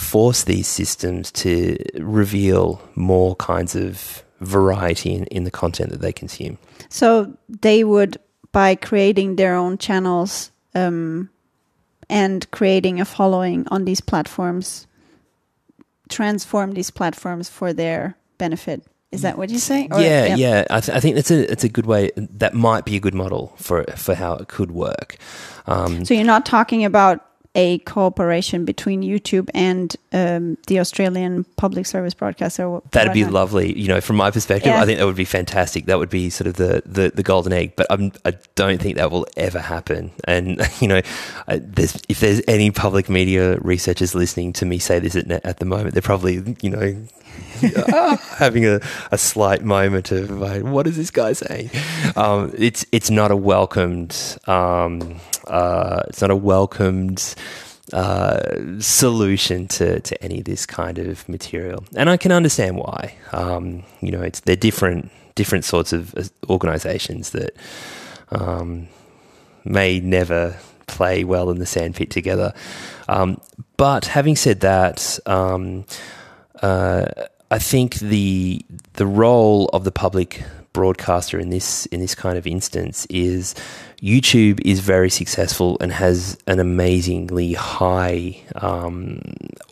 [0.00, 6.12] force these systems to reveal more kinds of variety in, in the content that they
[6.12, 6.58] consume?
[6.88, 8.18] So they would,
[8.52, 11.28] by creating their own channels um,
[12.08, 14.86] and creating a following on these platforms,
[16.08, 18.82] transform these platforms for their benefit.
[19.12, 19.88] Is that what you say?
[19.90, 20.64] Or- yeah, yeah.
[20.70, 22.10] I, th- I think that's a it's a good way.
[22.16, 25.16] That might be a good model for for how it could work.
[25.66, 31.84] Um, So you're not talking about a cooperation between YouTube and um, the Australian public
[31.84, 32.80] service broadcaster.
[32.92, 33.76] That'd be lovely.
[33.76, 34.80] You know, from my perspective, Yeah.
[34.80, 35.86] I think that would be fantastic.
[35.86, 37.74] That would be sort of the, the, the golden egg.
[37.74, 40.12] But I'm, I don't think that will ever happen.
[40.24, 41.00] And, you know,
[41.48, 45.58] I, there's, if there's any public media researchers listening to me say this at, at
[45.58, 47.06] the moment, they're probably, you know,
[48.38, 51.70] having a, a slight moment of like, what is this guy saying?
[52.16, 57.34] Um, it's it's not a welcomed um, uh, it's not a welcomed
[57.92, 63.14] uh, solution to, to any of this kind of material, and I can understand why.
[63.32, 67.56] Um, you know, it's they're different different sorts of uh, organisations that
[68.30, 68.88] um,
[69.64, 70.56] may never
[70.86, 72.52] play well in the sandpit together.
[73.08, 73.40] Um,
[73.76, 75.84] but having said that, um,
[76.60, 77.06] uh,
[77.50, 80.42] I think the the role of the public
[80.72, 83.54] broadcaster in this in this kind of instance is
[84.00, 89.20] YouTube is very successful and has an amazingly high um,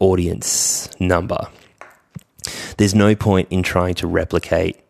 [0.01, 1.47] audience number.
[2.79, 4.81] There's no point in trying to replicate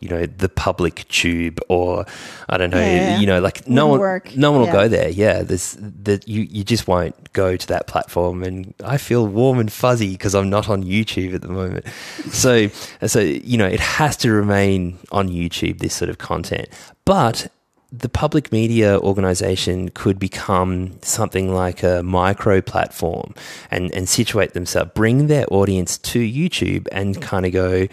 [0.00, 2.04] you know the public tube or
[2.48, 3.18] I don't know Yeah, yeah.
[3.18, 4.36] you know like no Wouldn't one work.
[4.36, 5.08] no one will go there.
[5.08, 8.42] Yeah there's that you you just won't go to that platform.
[8.42, 11.86] And I feel warm and fuzzy because I'm not on YouTube at the moment.
[12.32, 12.68] So
[13.06, 16.68] so you know it has to remain on YouTube this sort of content.
[17.04, 17.48] But
[17.92, 23.32] the public media organization could become something like a micro platform
[23.70, 27.86] and, and situate themselves, bring their audience to YouTube and kind of go,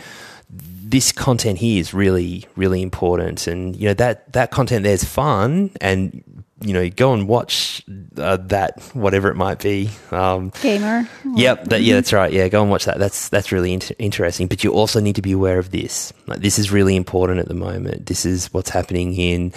[0.94, 3.48] this content here is really, really important.
[3.48, 6.24] And, you know, that, that content there's fun and,
[6.64, 7.84] you know, go and watch
[8.18, 9.89] uh, that, whatever it might be.
[10.11, 11.07] Um, Gamer.
[11.36, 12.32] Yep, that, yeah, that's right.
[12.32, 12.97] Yeah, go and watch that.
[12.97, 14.47] That's that's really int- interesting.
[14.47, 16.14] But you also need to be aware of this.
[16.26, 18.05] Like, this is really important at the moment.
[18.05, 19.53] This is what's happening in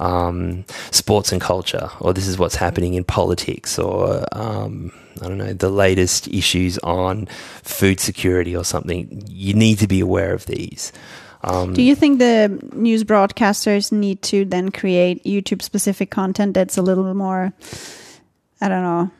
[0.00, 4.92] um, sports and culture, or this is what's happening in politics, or um,
[5.22, 7.26] I don't know, the latest issues on
[7.62, 9.22] food security or something.
[9.28, 10.92] You need to be aware of these.
[11.42, 16.76] Um, Do you think the news broadcasters need to then create YouTube specific content that's
[16.76, 17.52] a little more,
[18.60, 19.10] I don't know,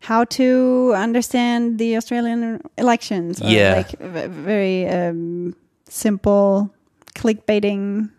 [0.00, 3.40] how to understand the Australian elections?
[3.40, 3.74] Yeah.
[3.76, 5.54] Like very um,
[5.88, 6.74] simple
[7.14, 8.10] clickbaiting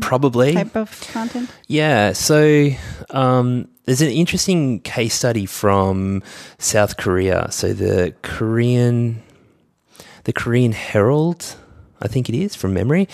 [0.00, 0.52] probably.
[0.52, 1.50] type of content?
[1.66, 2.70] Yeah, so
[3.10, 6.22] um, there's an interesting case study from
[6.58, 7.50] South Korea.
[7.50, 9.22] So the Korean,
[10.24, 11.56] the Korean Herald,
[12.04, 13.08] I think it is from memory.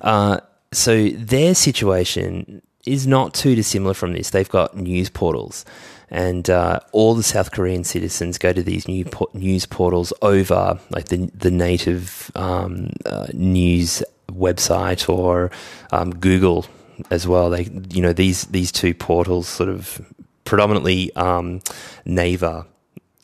[0.00, 0.38] Uh,
[0.72, 4.30] so their situation is not too dissimilar from this.
[4.30, 5.64] They've got news portals.
[6.08, 10.78] And uh, all the South Korean citizens go to these new po- news portals over
[10.90, 15.50] like the the native um, uh, news website or
[15.90, 16.64] um, Google
[17.10, 17.50] as well.
[17.50, 20.00] They, you know, these these two portals sort of
[20.44, 21.60] predominantly um,
[22.04, 22.66] Naver.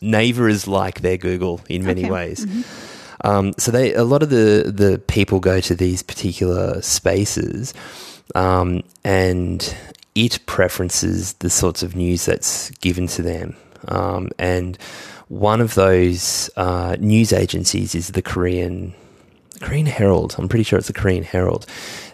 [0.02, 2.10] Naver is like their Google in many Okay.
[2.10, 2.44] ways.
[3.22, 7.72] Um, so they a lot of the the people go to these particular spaces,
[8.34, 9.76] um, and
[10.14, 13.56] it preferences the sorts of news that's given to them.
[13.88, 14.76] Um, and
[15.28, 18.94] one of those uh, news agencies is the Korean
[19.60, 20.34] Korean Herald.
[20.38, 21.66] I'm pretty sure it's the Korean Herald.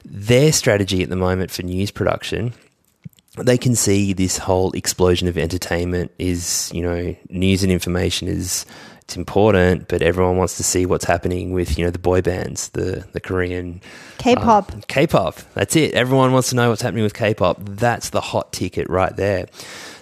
[0.05, 2.55] Their strategy at the moment for news production,
[3.37, 8.67] they can see this whole explosion of entertainment is, you know, news and information is
[9.09, 12.69] it's important, but everyone wants to see what's happening with, you know, the boy bands,
[12.71, 13.81] the the Korean
[14.19, 14.75] K-pop.
[14.75, 15.37] um, K-pop.
[15.55, 15.95] That's it.
[15.95, 17.57] Everyone wants to know what's happening with K-pop.
[17.59, 19.47] That's the hot ticket right there.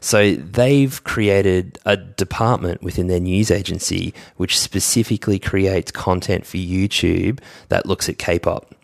[0.01, 7.39] So they've created a department within their news agency which specifically creates content for YouTube
[7.69, 8.75] that looks at K-pop.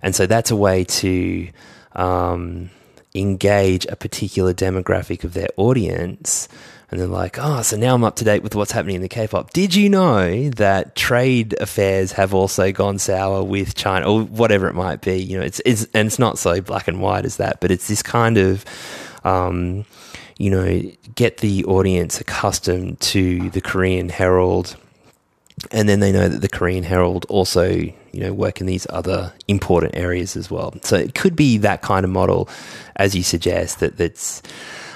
[0.00, 1.50] And so that's a way to
[1.92, 2.70] um,
[3.14, 6.48] engage a particular demographic of their audience.
[6.90, 9.10] And they're like, oh, so now I'm up to date with what's happening in the
[9.10, 9.52] K-pop.
[9.52, 14.74] Did you know that trade affairs have also gone sour with China, or whatever it
[14.74, 15.16] might be?
[15.16, 17.88] You know, it's, it's and it's not so black and white as that, but it's
[17.88, 18.64] this kind of,
[19.22, 19.84] um,
[20.38, 20.80] you know,
[21.14, 24.74] get the audience accustomed to the Korean Herald,
[25.70, 29.34] and then they know that the Korean Herald also, you know, work in these other
[29.46, 30.72] important areas as well.
[30.82, 32.48] So it could be that kind of model,
[32.96, 33.80] as you suggest.
[33.80, 34.40] That that's,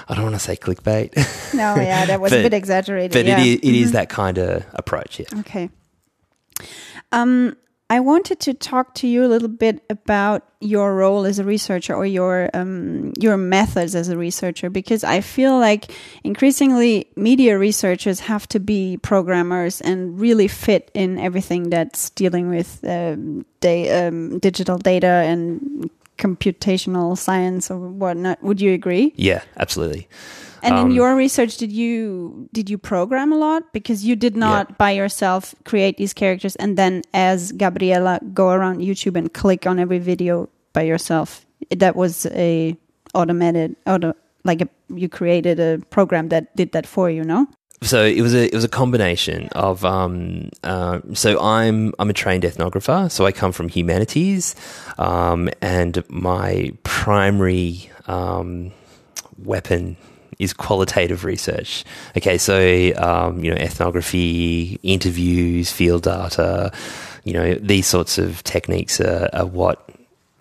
[0.07, 1.15] I don't want to say clickbait,
[1.53, 3.11] No, yeah, that was a bit exaggerated.
[3.11, 3.39] but yeah.
[3.39, 3.47] Mm-hmm.
[3.47, 5.19] it is, it is that kind of approach.
[5.19, 5.39] Yeah.
[5.39, 5.69] Okay.
[7.11, 7.55] Um,
[7.89, 11.93] I wanted to talk to you a little bit about your role as a researcher
[11.93, 15.91] or your um, your methods as a researcher because I feel like
[16.23, 22.79] increasingly media researchers have to be programmers and really fit in everything that's dealing with
[22.83, 25.89] um, um, digital data and
[26.23, 28.41] computational science or whatnot.
[28.41, 29.13] Would you agree?
[29.15, 30.07] Yeah, absolutely.
[30.63, 34.35] And in Um, your research, did you did you program a lot because you did
[34.37, 39.67] not by yourself create these characters and then as Gabriela go around YouTube and click
[39.67, 41.45] on every video by yourself?
[41.69, 42.77] That was a
[43.13, 44.13] automated auto
[44.45, 47.47] like a, you created a program that did that for you, no?
[47.83, 52.13] So it was a it was a combination of um, uh, so I'm I'm a
[52.13, 54.55] trained ethnographer, so I come from humanities,
[54.97, 58.71] um, and my primary um,
[59.37, 59.97] weapon
[60.39, 61.83] is qualitative research.
[62.17, 66.71] Okay, so um, you know ethnography, interviews, field data,
[67.25, 69.89] you know these sorts of techniques are, are what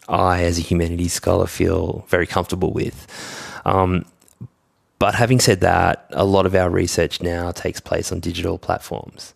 [0.09, 3.07] I, as a humanities scholar, feel very comfortable with.
[3.64, 4.05] Um,
[5.03, 9.34] but having said that, a lot of our research now takes place on digital platforms.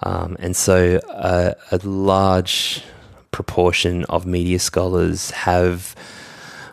[0.00, 2.82] Um, and so uh, a large
[3.30, 5.96] proportion of media scholars have.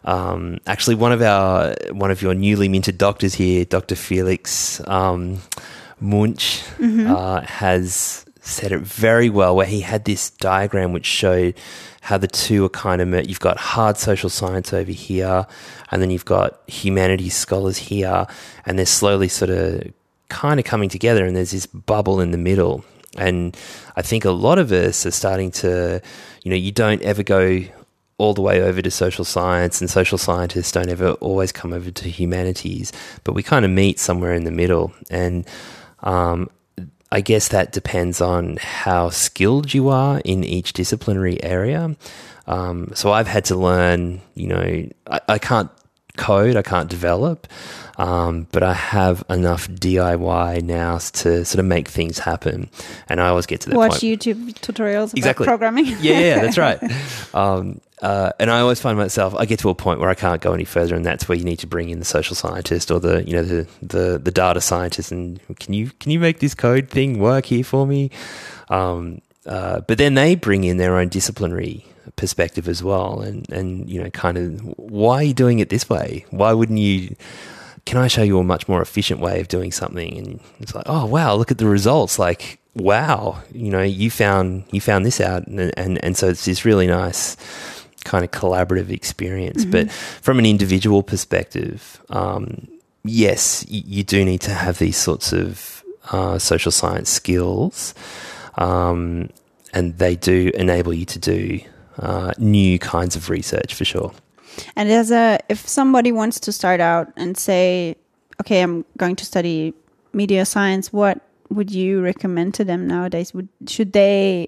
[0.04, 3.96] Um, actually, one of our one of your newly minted doctors here, Dr.
[3.96, 5.42] Felix um,
[6.04, 6.62] Münch,
[7.08, 9.56] uh, has said it very well.
[9.56, 11.56] Where he had this diagram which showed
[12.02, 13.28] how the two are kind of.
[13.28, 15.48] You've got hard social science over here,
[15.92, 18.28] and then you've got humanities scholars here,
[18.66, 19.92] and they're slowly sort of
[20.30, 22.86] kind of coming together, and there's this bubble in the middle.
[23.18, 23.58] And
[23.96, 26.02] I think a lot of us are starting to,
[26.44, 27.64] you know, you don't ever go
[28.18, 31.92] all the way over to social science, and social scientists don't ever always come over
[31.92, 32.94] to humanities,
[33.24, 34.94] but we kind of meet somewhere in the middle.
[35.10, 35.48] And
[36.04, 36.50] um,
[37.12, 41.96] I guess that depends on how skilled you are in each disciplinary area.
[42.48, 45.70] Um, so I've had to learn, you know, I, I can't
[46.18, 47.48] code, I can't develop,
[47.98, 52.70] um, but I have enough DIY now to sort of make things happen.
[53.10, 54.04] And I always get to that Watch point.
[54.04, 55.46] YouTube tutorials about Exactly.
[55.46, 55.86] programming.
[56.00, 56.80] Yeah, yeah, that's right.
[57.34, 60.42] Um, uh, and I always find myself, I get to a point where I can't
[60.42, 63.00] go any further, and that's where you need to bring in the social scientist or
[63.00, 66.54] the, you know, the the, the data scientist, and can you can you make this
[66.54, 68.12] code thing work here for me?
[68.70, 71.86] Um, uh, but then they bring in their own disciplinary
[72.18, 75.90] perspective as well, and and you know, kind of why are you doing it this
[75.90, 76.26] way?
[76.32, 77.16] Why wouldn't you?
[77.86, 80.18] Can I show you a much more efficient way of doing something?
[80.18, 82.20] And it's like, oh wow, look at the results!
[82.20, 86.44] Like, wow, you know, you found you found this out, and and, and so it's
[86.44, 87.38] this really nice
[88.06, 89.66] kind of collaborative experience.
[89.66, 92.68] But from an individual perspective, um,
[93.04, 97.94] yes, you, you do need to have these sorts of uh, social science skills,
[98.56, 99.30] um,
[99.74, 101.60] and they do enable you to do
[102.00, 104.14] uh, new kinds of research for sure.
[104.76, 107.96] And as a, if somebody wants to start out and say,
[108.42, 109.74] okay, I'm going to study
[110.14, 113.34] media science, what would you recommend to them nowadays?
[113.34, 114.48] Would should they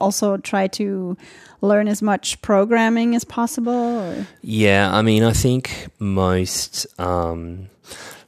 [0.00, 1.16] also try to
[1.60, 3.72] learn as much programming as possible?
[3.72, 4.26] Or?
[4.42, 7.68] Yeah, I mean, I think most, um,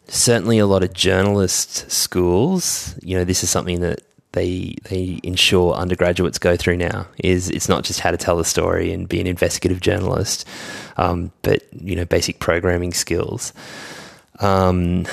[0.08, 4.00] certainly a lot of journalist schools, you know, this is something that
[4.32, 7.06] they they ensure undergraduates go through now.
[7.18, 10.46] Is it's not just how to tell a story and be an investigative journalist,
[10.96, 13.52] um, but you know, basic programming skills.
[14.40, 15.06] Um,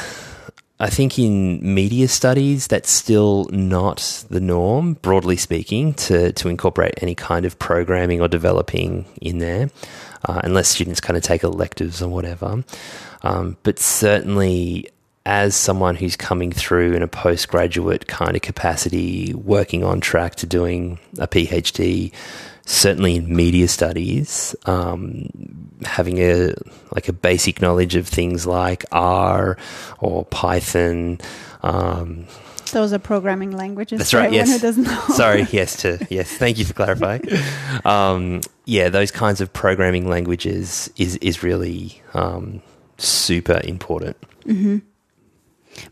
[0.81, 6.93] I think in media studies, that's still not the norm, broadly speaking, to, to incorporate
[7.01, 9.69] any kind of programming or developing in there,
[10.23, 12.63] uh, unless students kind of take electives or whatever.
[13.23, 14.89] Um, but certainly,
[15.25, 20.47] as someone who's coming through in a postgraduate kind of capacity, working on track to
[20.47, 22.13] doing a PhD,
[22.69, 25.29] certainly in media studies, um,
[25.83, 26.53] having a
[26.91, 29.57] like a basic knowledge of things like R
[29.97, 31.19] or Python.
[31.63, 32.27] Um,
[32.71, 33.97] Those are programming languages.
[33.97, 34.61] That's right, yes.
[35.15, 36.31] Sorry, yes to yes.
[36.31, 37.23] Thank you for clarifying.
[37.85, 42.61] Um, yeah, those kinds of programming languages is is really um,
[42.97, 44.15] super important.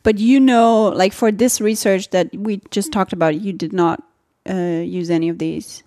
[0.03, 4.03] But you know, like for this research that we just talked about, you did not
[4.47, 5.83] uh, use any of these.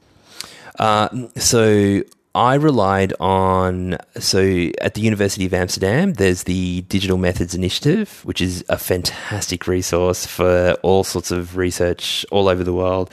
[0.80, 2.02] Uh, so
[2.34, 8.40] I relied on so at the University of Amsterdam, there's the Digital Methods Initiative, which
[8.40, 13.10] is a fantastic resource for all sorts of research all over the world,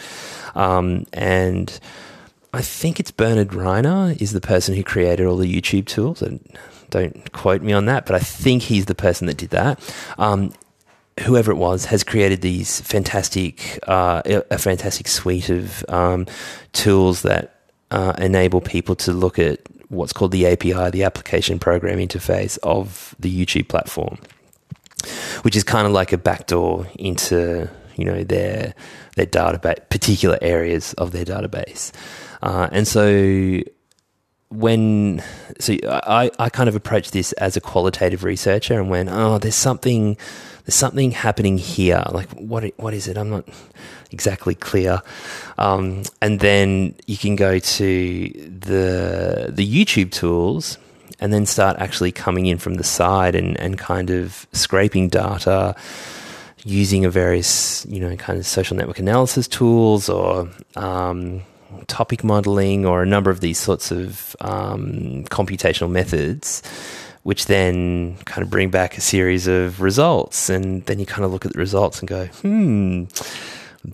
[0.55, 1.77] um, and
[2.53, 6.39] I think it's Bernhard Rieder is the person who created all the YouTube tools, and
[6.89, 9.77] don't quote me on that, but I think he's the person that did that.
[10.17, 10.53] Um,
[11.21, 16.27] whoever it was has created these fantastic, uh, a fantastic suite of um,
[16.71, 17.56] tools that
[17.91, 19.59] uh, enable people to look at
[19.89, 24.17] what's called the API, the application program interface of the YouTube platform,
[25.43, 28.73] which is kind of like a backdoor into you know their
[29.15, 31.91] their database, particular areas of their database,
[32.41, 33.61] uh, and so
[34.49, 35.21] when
[35.59, 39.55] so I, I kind of approached this as a qualitative researcher and went, oh, there's
[39.55, 40.17] something
[40.65, 42.03] there's something happening here.
[42.11, 43.17] Like what what is it?
[43.17, 43.47] I'm not
[44.11, 45.01] exactly clear.
[45.57, 50.77] Um, and then you can go to the the YouTube tools
[51.19, 55.75] and then start actually coming in from the side and, and kind of scraping data
[56.63, 61.41] using a various, you know, kind of social network analysis tools or um,
[61.87, 66.61] topic modeling or a number of these sorts of um, computational methods,
[67.23, 70.49] which then kind of bring back a series of results.
[70.49, 73.05] And then you kind of look at the results and go, hmm,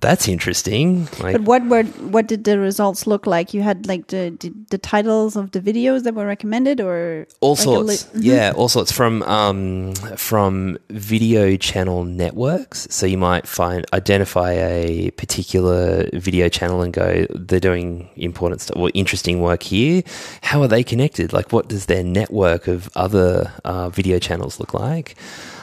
[0.00, 1.04] that's interesting.
[1.20, 3.54] Like, But what were what did the results look like?
[3.54, 7.54] You had like the the, the titles of the videos that were recommended, or all
[7.54, 12.88] like a li- sorts, yeah, all sorts from um, from video channel networks.
[12.90, 18.76] So you might find identify a particular video channel and go, they're doing important stuff
[18.76, 20.02] or interesting work here.
[20.42, 21.32] How are they connected?
[21.32, 25.14] Like, what does their network of other uh, video channels look like?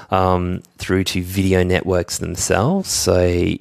[0.10, 2.90] Um, through to video networks themselves.
[2.90, 3.56] So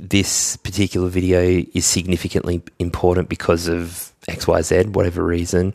[0.00, 5.74] this particular video is significantly important because of XYZ, whatever reason.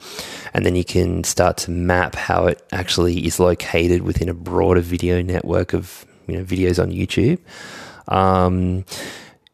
[0.54, 4.82] And then you can start to map how it actually is located within a broader
[4.82, 7.40] video network of you know videos on YouTube.
[8.08, 8.86] Um,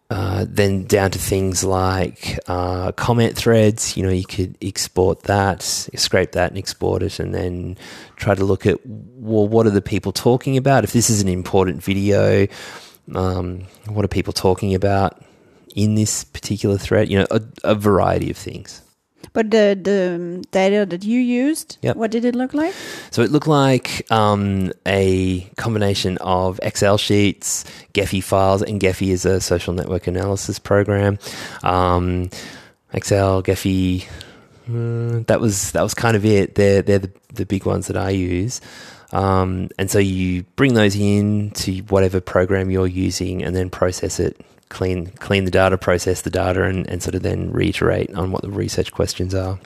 [0.09, 3.97] uh, then down to things like uh, comment threads.
[3.97, 7.77] You know, you could export that, scrape that, and export it, and then
[8.15, 10.85] try to look at well, what are the people talking about?
[10.85, 12.47] If this is an important video,
[13.15, 15.21] um, what are people talking about
[15.75, 17.09] in this particular thread?
[17.09, 18.81] You know, a, a variety of things.
[19.33, 21.95] But the the data that you used, Yep.
[21.95, 22.73] what did it look like?
[23.11, 29.25] So it looked like um, a combination of Excel sheets, Gephi files, and Gephi is
[29.25, 31.19] a social network analysis program.
[31.63, 32.29] Um,
[32.93, 34.05] Excel, Gephi,
[34.69, 36.55] uh, that was that was kind of it.
[36.55, 38.59] They're they're the, the big ones that I use.
[39.11, 44.19] Um, and so you bring those in to whatever program you're using, and then process
[44.19, 44.39] it,
[44.69, 48.41] clean clean the data, process the data, and, and sort of then reiterate on what
[48.41, 49.59] the research questions are.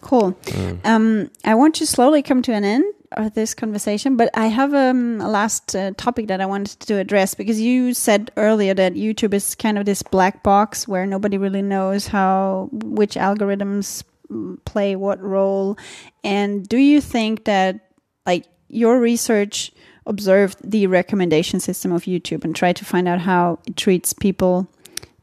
[0.00, 0.32] Cool.
[0.44, 0.86] Mm.
[0.86, 4.74] Um, I want to slowly come to an end of this conversation, but I have
[4.74, 8.94] um, a last uh, topic that I wanted to address because you said earlier that
[8.94, 14.04] YouTube is kind of this black box where nobody really knows how which algorithms
[14.64, 15.78] play what role.
[16.22, 17.80] And do you think that
[18.26, 19.72] like your research
[20.06, 24.66] observed the recommendation system of YouTube and tried to find out how it treats people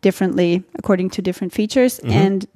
[0.02, 2.48] differently according to different features and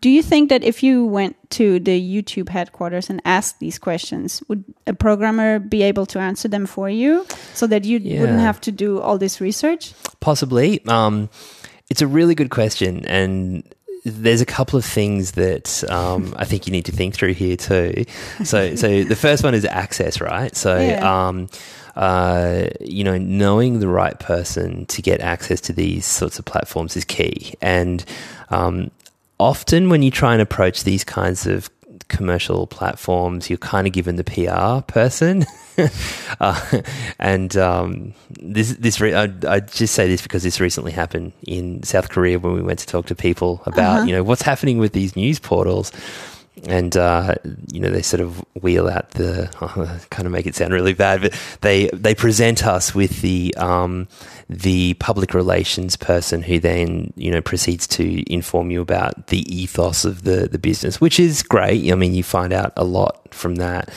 [0.00, 4.42] do you think that if you went to the YouTube headquarters and asked these questions,
[4.48, 8.60] would a programmer be able to answer them for you so that you wouldn't have
[8.62, 9.94] to do all this research?
[10.20, 10.84] Possibly.
[10.86, 11.30] Um,
[11.88, 13.62] it's a really good question, and
[14.08, 17.56] there's a couple of things that um, I think you need to think through here
[17.56, 18.04] too.
[18.44, 20.54] So, so the first one is access, right?
[20.54, 21.26] So, Yeah.
[21.28, 21.48] um,
[21.96, 26.96] uh, you know, knowing the right person to get access to these sorts of platforms
[26.96, 28.04] is key, and
[28.50, 28.90] um,
[29.40, 31.68] often when you try and approach these kinds of
[32.08, 35.44] commercial platforms, you're kind of given the PR person.
[36.40, 36.82] uh,
[37.18, 41.82] and um, this, this re- I, I just say this because this recently happened in
[41.82, 44.06] South Korea when we went to talk to people about, Uh-huh.
[44.06, 45.92] you know, what's happening with these news portals.
[46.64, 47.34] And uh,
[47.70, 49.48] you know they sort of wheel out the
[50.10, 54.08] kind of make it sound really bad, but they they present us with the um,
[54.48, 60.04] the public relations person who then you know proceeds to inform you about the ethos
[60.04, 61.92] of the the business, which is great.
[61.92, 63.90] I mean, you find out a lot from that.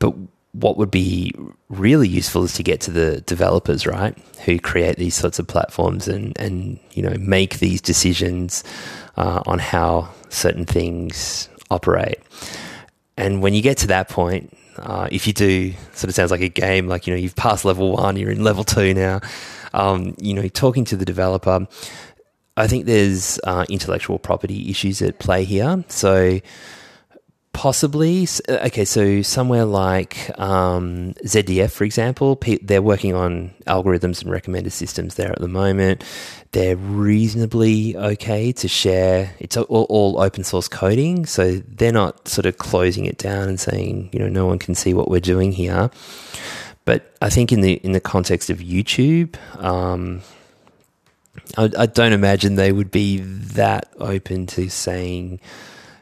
[0.00, 0.14] But
[0.54, 1.32] what would be
[1.68, 6.08] really useful is to get to the developers, right, who create these sorts of platforms
[6.08, 8.64] and and you know make these decisions
[9.16, 12.18] uh, on how certain things operate.
[13.16, 16.40] And when you get to that point, uh, if you do, sort of sounds like
[16.40, 19.20] a game, like, you know, you've passed level one, you're in level two now,
[19.72, 21.66] um, you know, talking to the developer,
[22.56, 25.84] I think there's uh, intellectual property issues at play here.
[25.88, 26.40] So,
[27.54, 34.30] possibly, uh, okay, so somewhere like um, ZDF, for example, they're working on algorithms and
[34.30, 36.04] recommender systems there at the moment.
[36.52, 39.34] They're reasonably okay to share.
[39.38, 43.58] It's all, all open source coding, so they're not sort of closing it down and
[43.58, 45.90] saying, you know, no one can see what we're doing here.
[46.84, 50.20] But I think in the in the context of YouTube, um,
[51.56, 55.40] I, I don't imagine they would be that open to saying,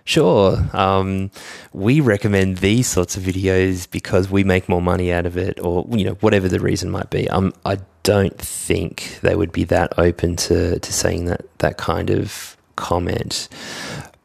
[0.04, 1.30] sure, um,
[1.72, 5.86] we recommend these sorts of videos because we make more money out of it, or
[5.90, 7.28] you know, whatever the reason might be.
[7.30, 12.10] Um, I don't think they would be that open to to saying that that kind
[12.10, 13.48] of comment.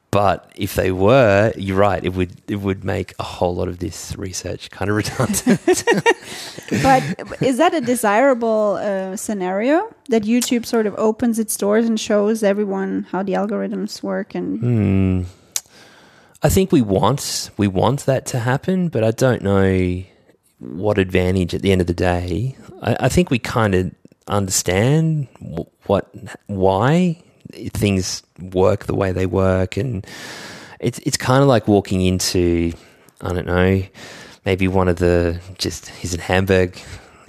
[0.09, 2.03] But if they were, you're right.
[2.03, 5.83] It would it would make a whole lot of this research kind of redundant.
[6.83, 11.99] But is that a desirable uh, scenario that YouTube sort of opens its doors and
[11.99, 14.33] shows everyone how the algorithms work?
[14.35, 15.21] And Hmm.
[16.43, 20.03] I think we want we want that to happen, but I don't know
[20.59, 22.55] what advantage at the end of the day.
[22.81, 23.91] I, I think we kind of
[24.27, 26.13] understand wh- what
[26.47, 27.21] why
[27.73, 30.05] things work the way they work, and
[30.79, 32.73] it's it's kind of like walking into
[33.21, 33.83] I don't know
[34.45, 36.79] maybe one of the just here's a Hamburg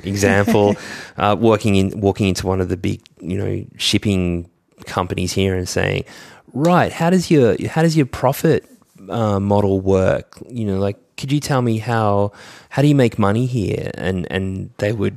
[0.05, 0.77] example,
[1.17, 4.49] uh, working in walking into one of the big, you know, shipping
[4.87, 6.05] companies here and saying,
[6.53, 8.69] right, how does your how does your profit
[9.11, 10.39] uh, model work?
[10.49, 12.33] You know, like, could you tell me how
[12.71, 13.91] how do you make money here?
[13.95, 15.17] And and they would,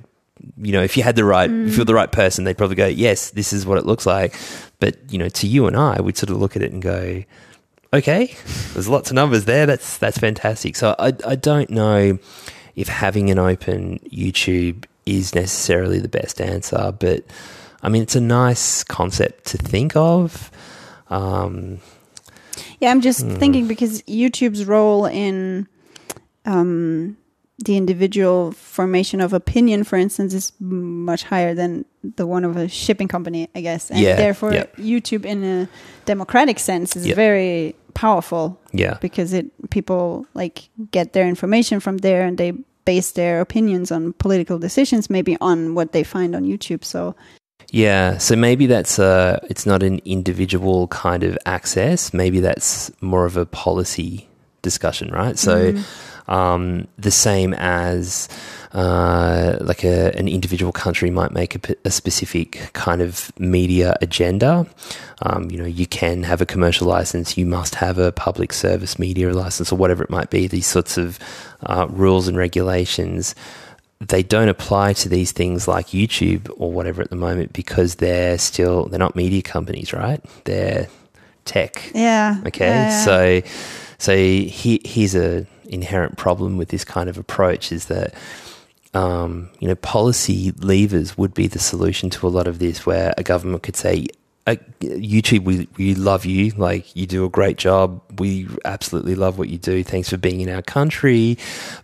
[0.58, 2.88] you know, if you had the right, if you're the right person, they'd probably go,
[2.88, 4.36] yes, this is what it looks like.
[4.80, 7.24] But you know, to you and I, we'd sort of look at it and go,
[7.94, 8.36] okay,
[8.74, 9.66] there's lots of numbers there.
[9.66, 10.76] That's that's fantastic.
[10.76, 12.18] So I I don't know
[12.76, 17.26] if having an open YouTube is necessarily the best answer, but
[17.84, 20.52] I mean it's a nice concept to think of.
[21.10, 21.80] Um,
[22.82, 25.68] Yeah, I'm just thinking because YouTube's role in
[26.46, 27.16] um,
[27.64, 32.68] the individual formation of opinion, for instance, is much higher than the one of a
[32.68, 33.92] shipping company, I guess.
[33.92, 34.66] And Yeah, therefore, yeah.
[34.78, 35.70] YouTube, in a
[36.06, 37.14] democratic sense, is Yeah.
[37.16, 42.54] very powerful yeah, because it people like get their information from there and they
[42.86, 46.84] base their opinions on political decisions, maybe on what they find on YouTube.
[46.84, 47.16] So
[47.72, 48.18] yeah.
[48.18, 52.14] So maybe that's uh it's not an individual kind of access.
[52.14, 54.28] Maybe that's more of a policy
[54.62, 55.40] discussion, right?
[55.40, 55.74] So
[56.28, 58.30] um, the same as
[58.74, 64.66] uh, like a, an individual country might make a, a specific kind of media agenda.
[65.24, 68.98] Um, you know, you can have a commercial license, you must have a public service
[68.98, 70.48] media license, or whatever it might be.
[70.48, 71.20] These sorts of
[71.64, 73.36] uh, rules and regulations
[74.08, 78.38] they don't apply to these things like YouTube or whatever at the moment because they're
[78.40, 80.20] still they're not media companies, right?
[80.46, 80.88] They're
[81.46, 81.92] tech.
[81.94, 83.42] yeah, Okay, yeah, so
[84.00, 88.14] so he, here's a inherent problem with this kind of approach is that
[88.96, 93.14] um, you know policy levers would be the solution to a lot of this, where
[93.18, 94.08] a government could say.
[94.48, 96.50] Uh, YouTube, we, we love you.
[96.52, 98.02] Like, you do a great job.
[98.20, 99.84] We absolutely love what you do.
[99.84, 101.38] Thanks for being in our country.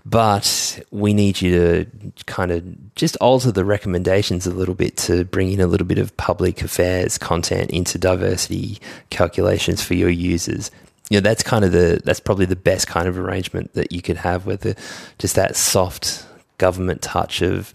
[0.06, 1.92] But we need you to
[2.26, 6.00] kind of just alter the recommendations a little bit to bring in a little bit
[6.00, 8.80] of public affairs content into diversity
[9.12, 10.72] calculations for your users
[11.10, 14.02] you know that's kind of the that's probably the best kind of arrangement that you
[14.02, 14.78] could have with
[15.20, 16.26] just that soft
[16.58, 17.74] government touch of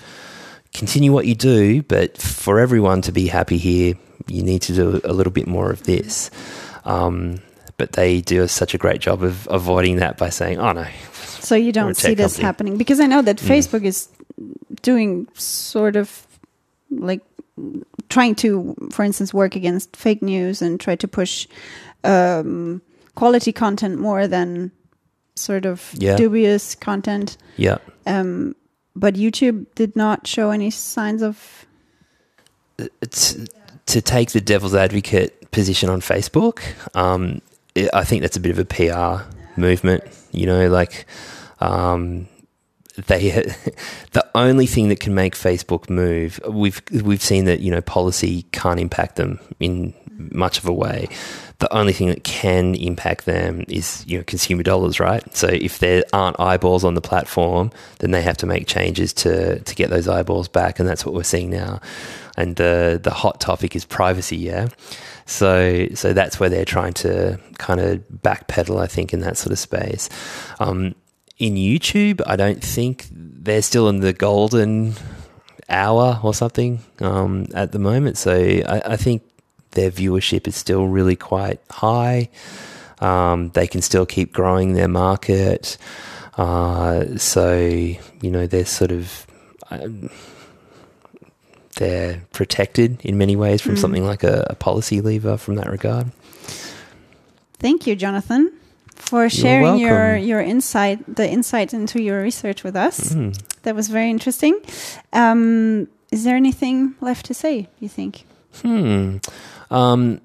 [0.74, 3.95] continue what you do but for everyone to be happy here
[4.28, 6.30] you need to do a little bit more of this
[6.84, 7.40] um,
[7.76, 10.86] but they do such a great job of avoiding that by saying oh no
[11.40, 12.44] So you don't see this company.
[12.46, 13.48] happening because I know that Mm.
[13.48, 14.08] Facebook is
[14.82, 16.26] doing sort of
[16.90, 17.20] like
[18.08, 21.46] trying to, for instance, work against fake news and try to push
[22.04, 22.80] um,
[23.14, 24.70] quality content more than
[25.34, 26.16] sort of Yeah.
[26.16, 27.36] dubious content.
[27.56, 28.54] yeah Um,
[28.94, 31.66] but YouTube did not show any signs of.
[32.78, 33.46] to,
[33.87, 36.61] to take the devil's advocate position on Facebook,
[36.97, 37.41] um,
[37.74, 39.28] it, I think that's a bit of a PR
[39.61, 40.05] movement.
[40.33, 41.07] You know, like
[41.61, 42.28] um,
[43.07, 43.30] they
[44.12, 46.41] the only thing that can make Facebook move.
[46.49, 49.95] We've we've seen that you know policy can't impact them in
[50.30, 51.09] much of a way.
[51.59, 55.22] The only thing that can impact them is you know consumer dollars, right?
[55.37, 57.70] So if there aren't eyeballs on the platform,
[58.01, 61.14] then they have to make changes to to get those eyeballs back, and that's what
[61.14, 61.80] we're seeing now.
[62.37, 64.68] And the the hot topic is privacy, yeah.
[65.26, 69.53] So so that's where they're trying to kind of backpedal, I think, in that sort
[69.53, 70.09] of space.
[70.59, 70.95] Um,
[71.39, 74.95] in YouTube, I don't think they're still in the golden
[75.68, 78.16] hour or something um, at the moment.
[78.16, 79.22] So I, I think
[79.72, 82.28] their viewership is still really quite high.
[83.01, 85.76] Um, they can still keep growing their market.
[86.37, 89.26] Uh, so you know they're sort of
[89.70, 90.09] um,
[91.76, 96.10] they're protected in many ways from something like a, a policy lever from that regard.
[97.58, 98.52] Thank you, Jonathon,
[98.96, 103.14] for sharing your your insight, the insight into your research with us.
[103.14, 103.36] Mm.
[103.62, 104.58] That was very interesting.
[105.12, 107.68] Um, is there anything left to say?
[107.80, 108.24] You think?
[108.62, 109.18] Hmm.
[109.70, 110.20] Um,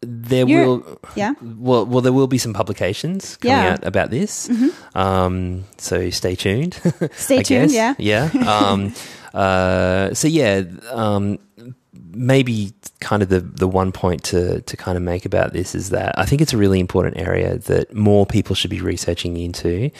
[0.00, 1.34] there You're- will Yeah.
[1.42, 3.72] well well there will be some publications coming Yeah.
[3.74, 4.48] out about this.
[4.48, 4.72] Mhm.
[4.96, 6.74] Um, so stay tuned.
[7.14, 7.70] Stay tuned.
[7.70, 7.94] Yeah.
[7.98, 8.30] Yeah.
[8.48, 8.94] Um,
[9.34, 11.38] uh, so yeah, um,
[12.14, 15.90] maybe kind of the the one point to to kind of make about this is
[15.90, 19.90] that I think it's a really important area that more people should be researching into,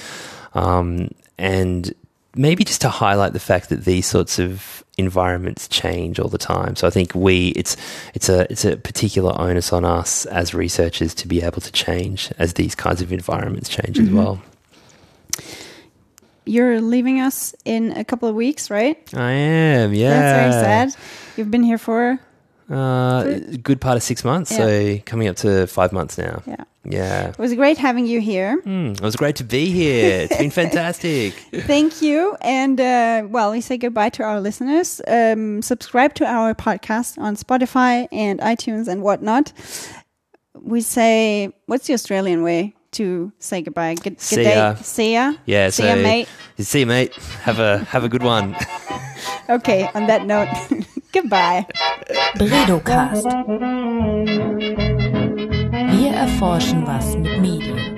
[0.55, 1.09] um,
[1.39, 1.93] and
[2.35, 6.77] maybe just to highlight the fact that these sorts of environments change all the time.
[6.77, 7.77] So I think we it's
[8.15, 12.31] it's a it's a particular onus on us as researchers to be able to change
[12.39, 14.15] as these kinds of environments change as Mhm.
[14.15, 14.43] well.
[16.45, 18.97] You're leaving us in a couple of weeks, right?
[19.15, 20.11] I am, yeah.
[20.11, 20.97] That's very sad.
[21.37, 22.19] You've been here for
[22.71, 23.25] Uh,
[23.63, 24.57] good part of six months, Yeah.
[24.59, 26.43] so coming up to five months now.
[26.47, 26.65] Yeah.
[26.85, 27.29] Yeah.
[27.29, 28.61] It was great having you here.
[28.67, 30.23] Mm, it was great to be here.
[30.23, 31.35] It's been fantastic.
[31.67, 32.37] Thank you.
[32.41, 35.01] And uh, well, we say goodbye to our listeners.
[35.07, 39.53] Um, subscribe to our podcast on Spotify and iTunes and whatnot.
[40.61, 43.95] We say, what's the Australian way to say goodbye?
[43.95, 44.55] Good, good See day.
[44.57, 44.75] ya.
[44.77, 45.33] See ya.
[45.47, 45.71] Yeah.
[45.71, 46.29] See so, ya, mate.
[46.59, 47.15] See you, mate.
[47.45, 48.55] Have a have a good one.
[49.49, 50.49] Okay, on that note,
[51.13, 51.67] goodbye.
[52.39, 53.27] BredowCast.
[55.93, 57.92] Wir erforschen was mit Medien.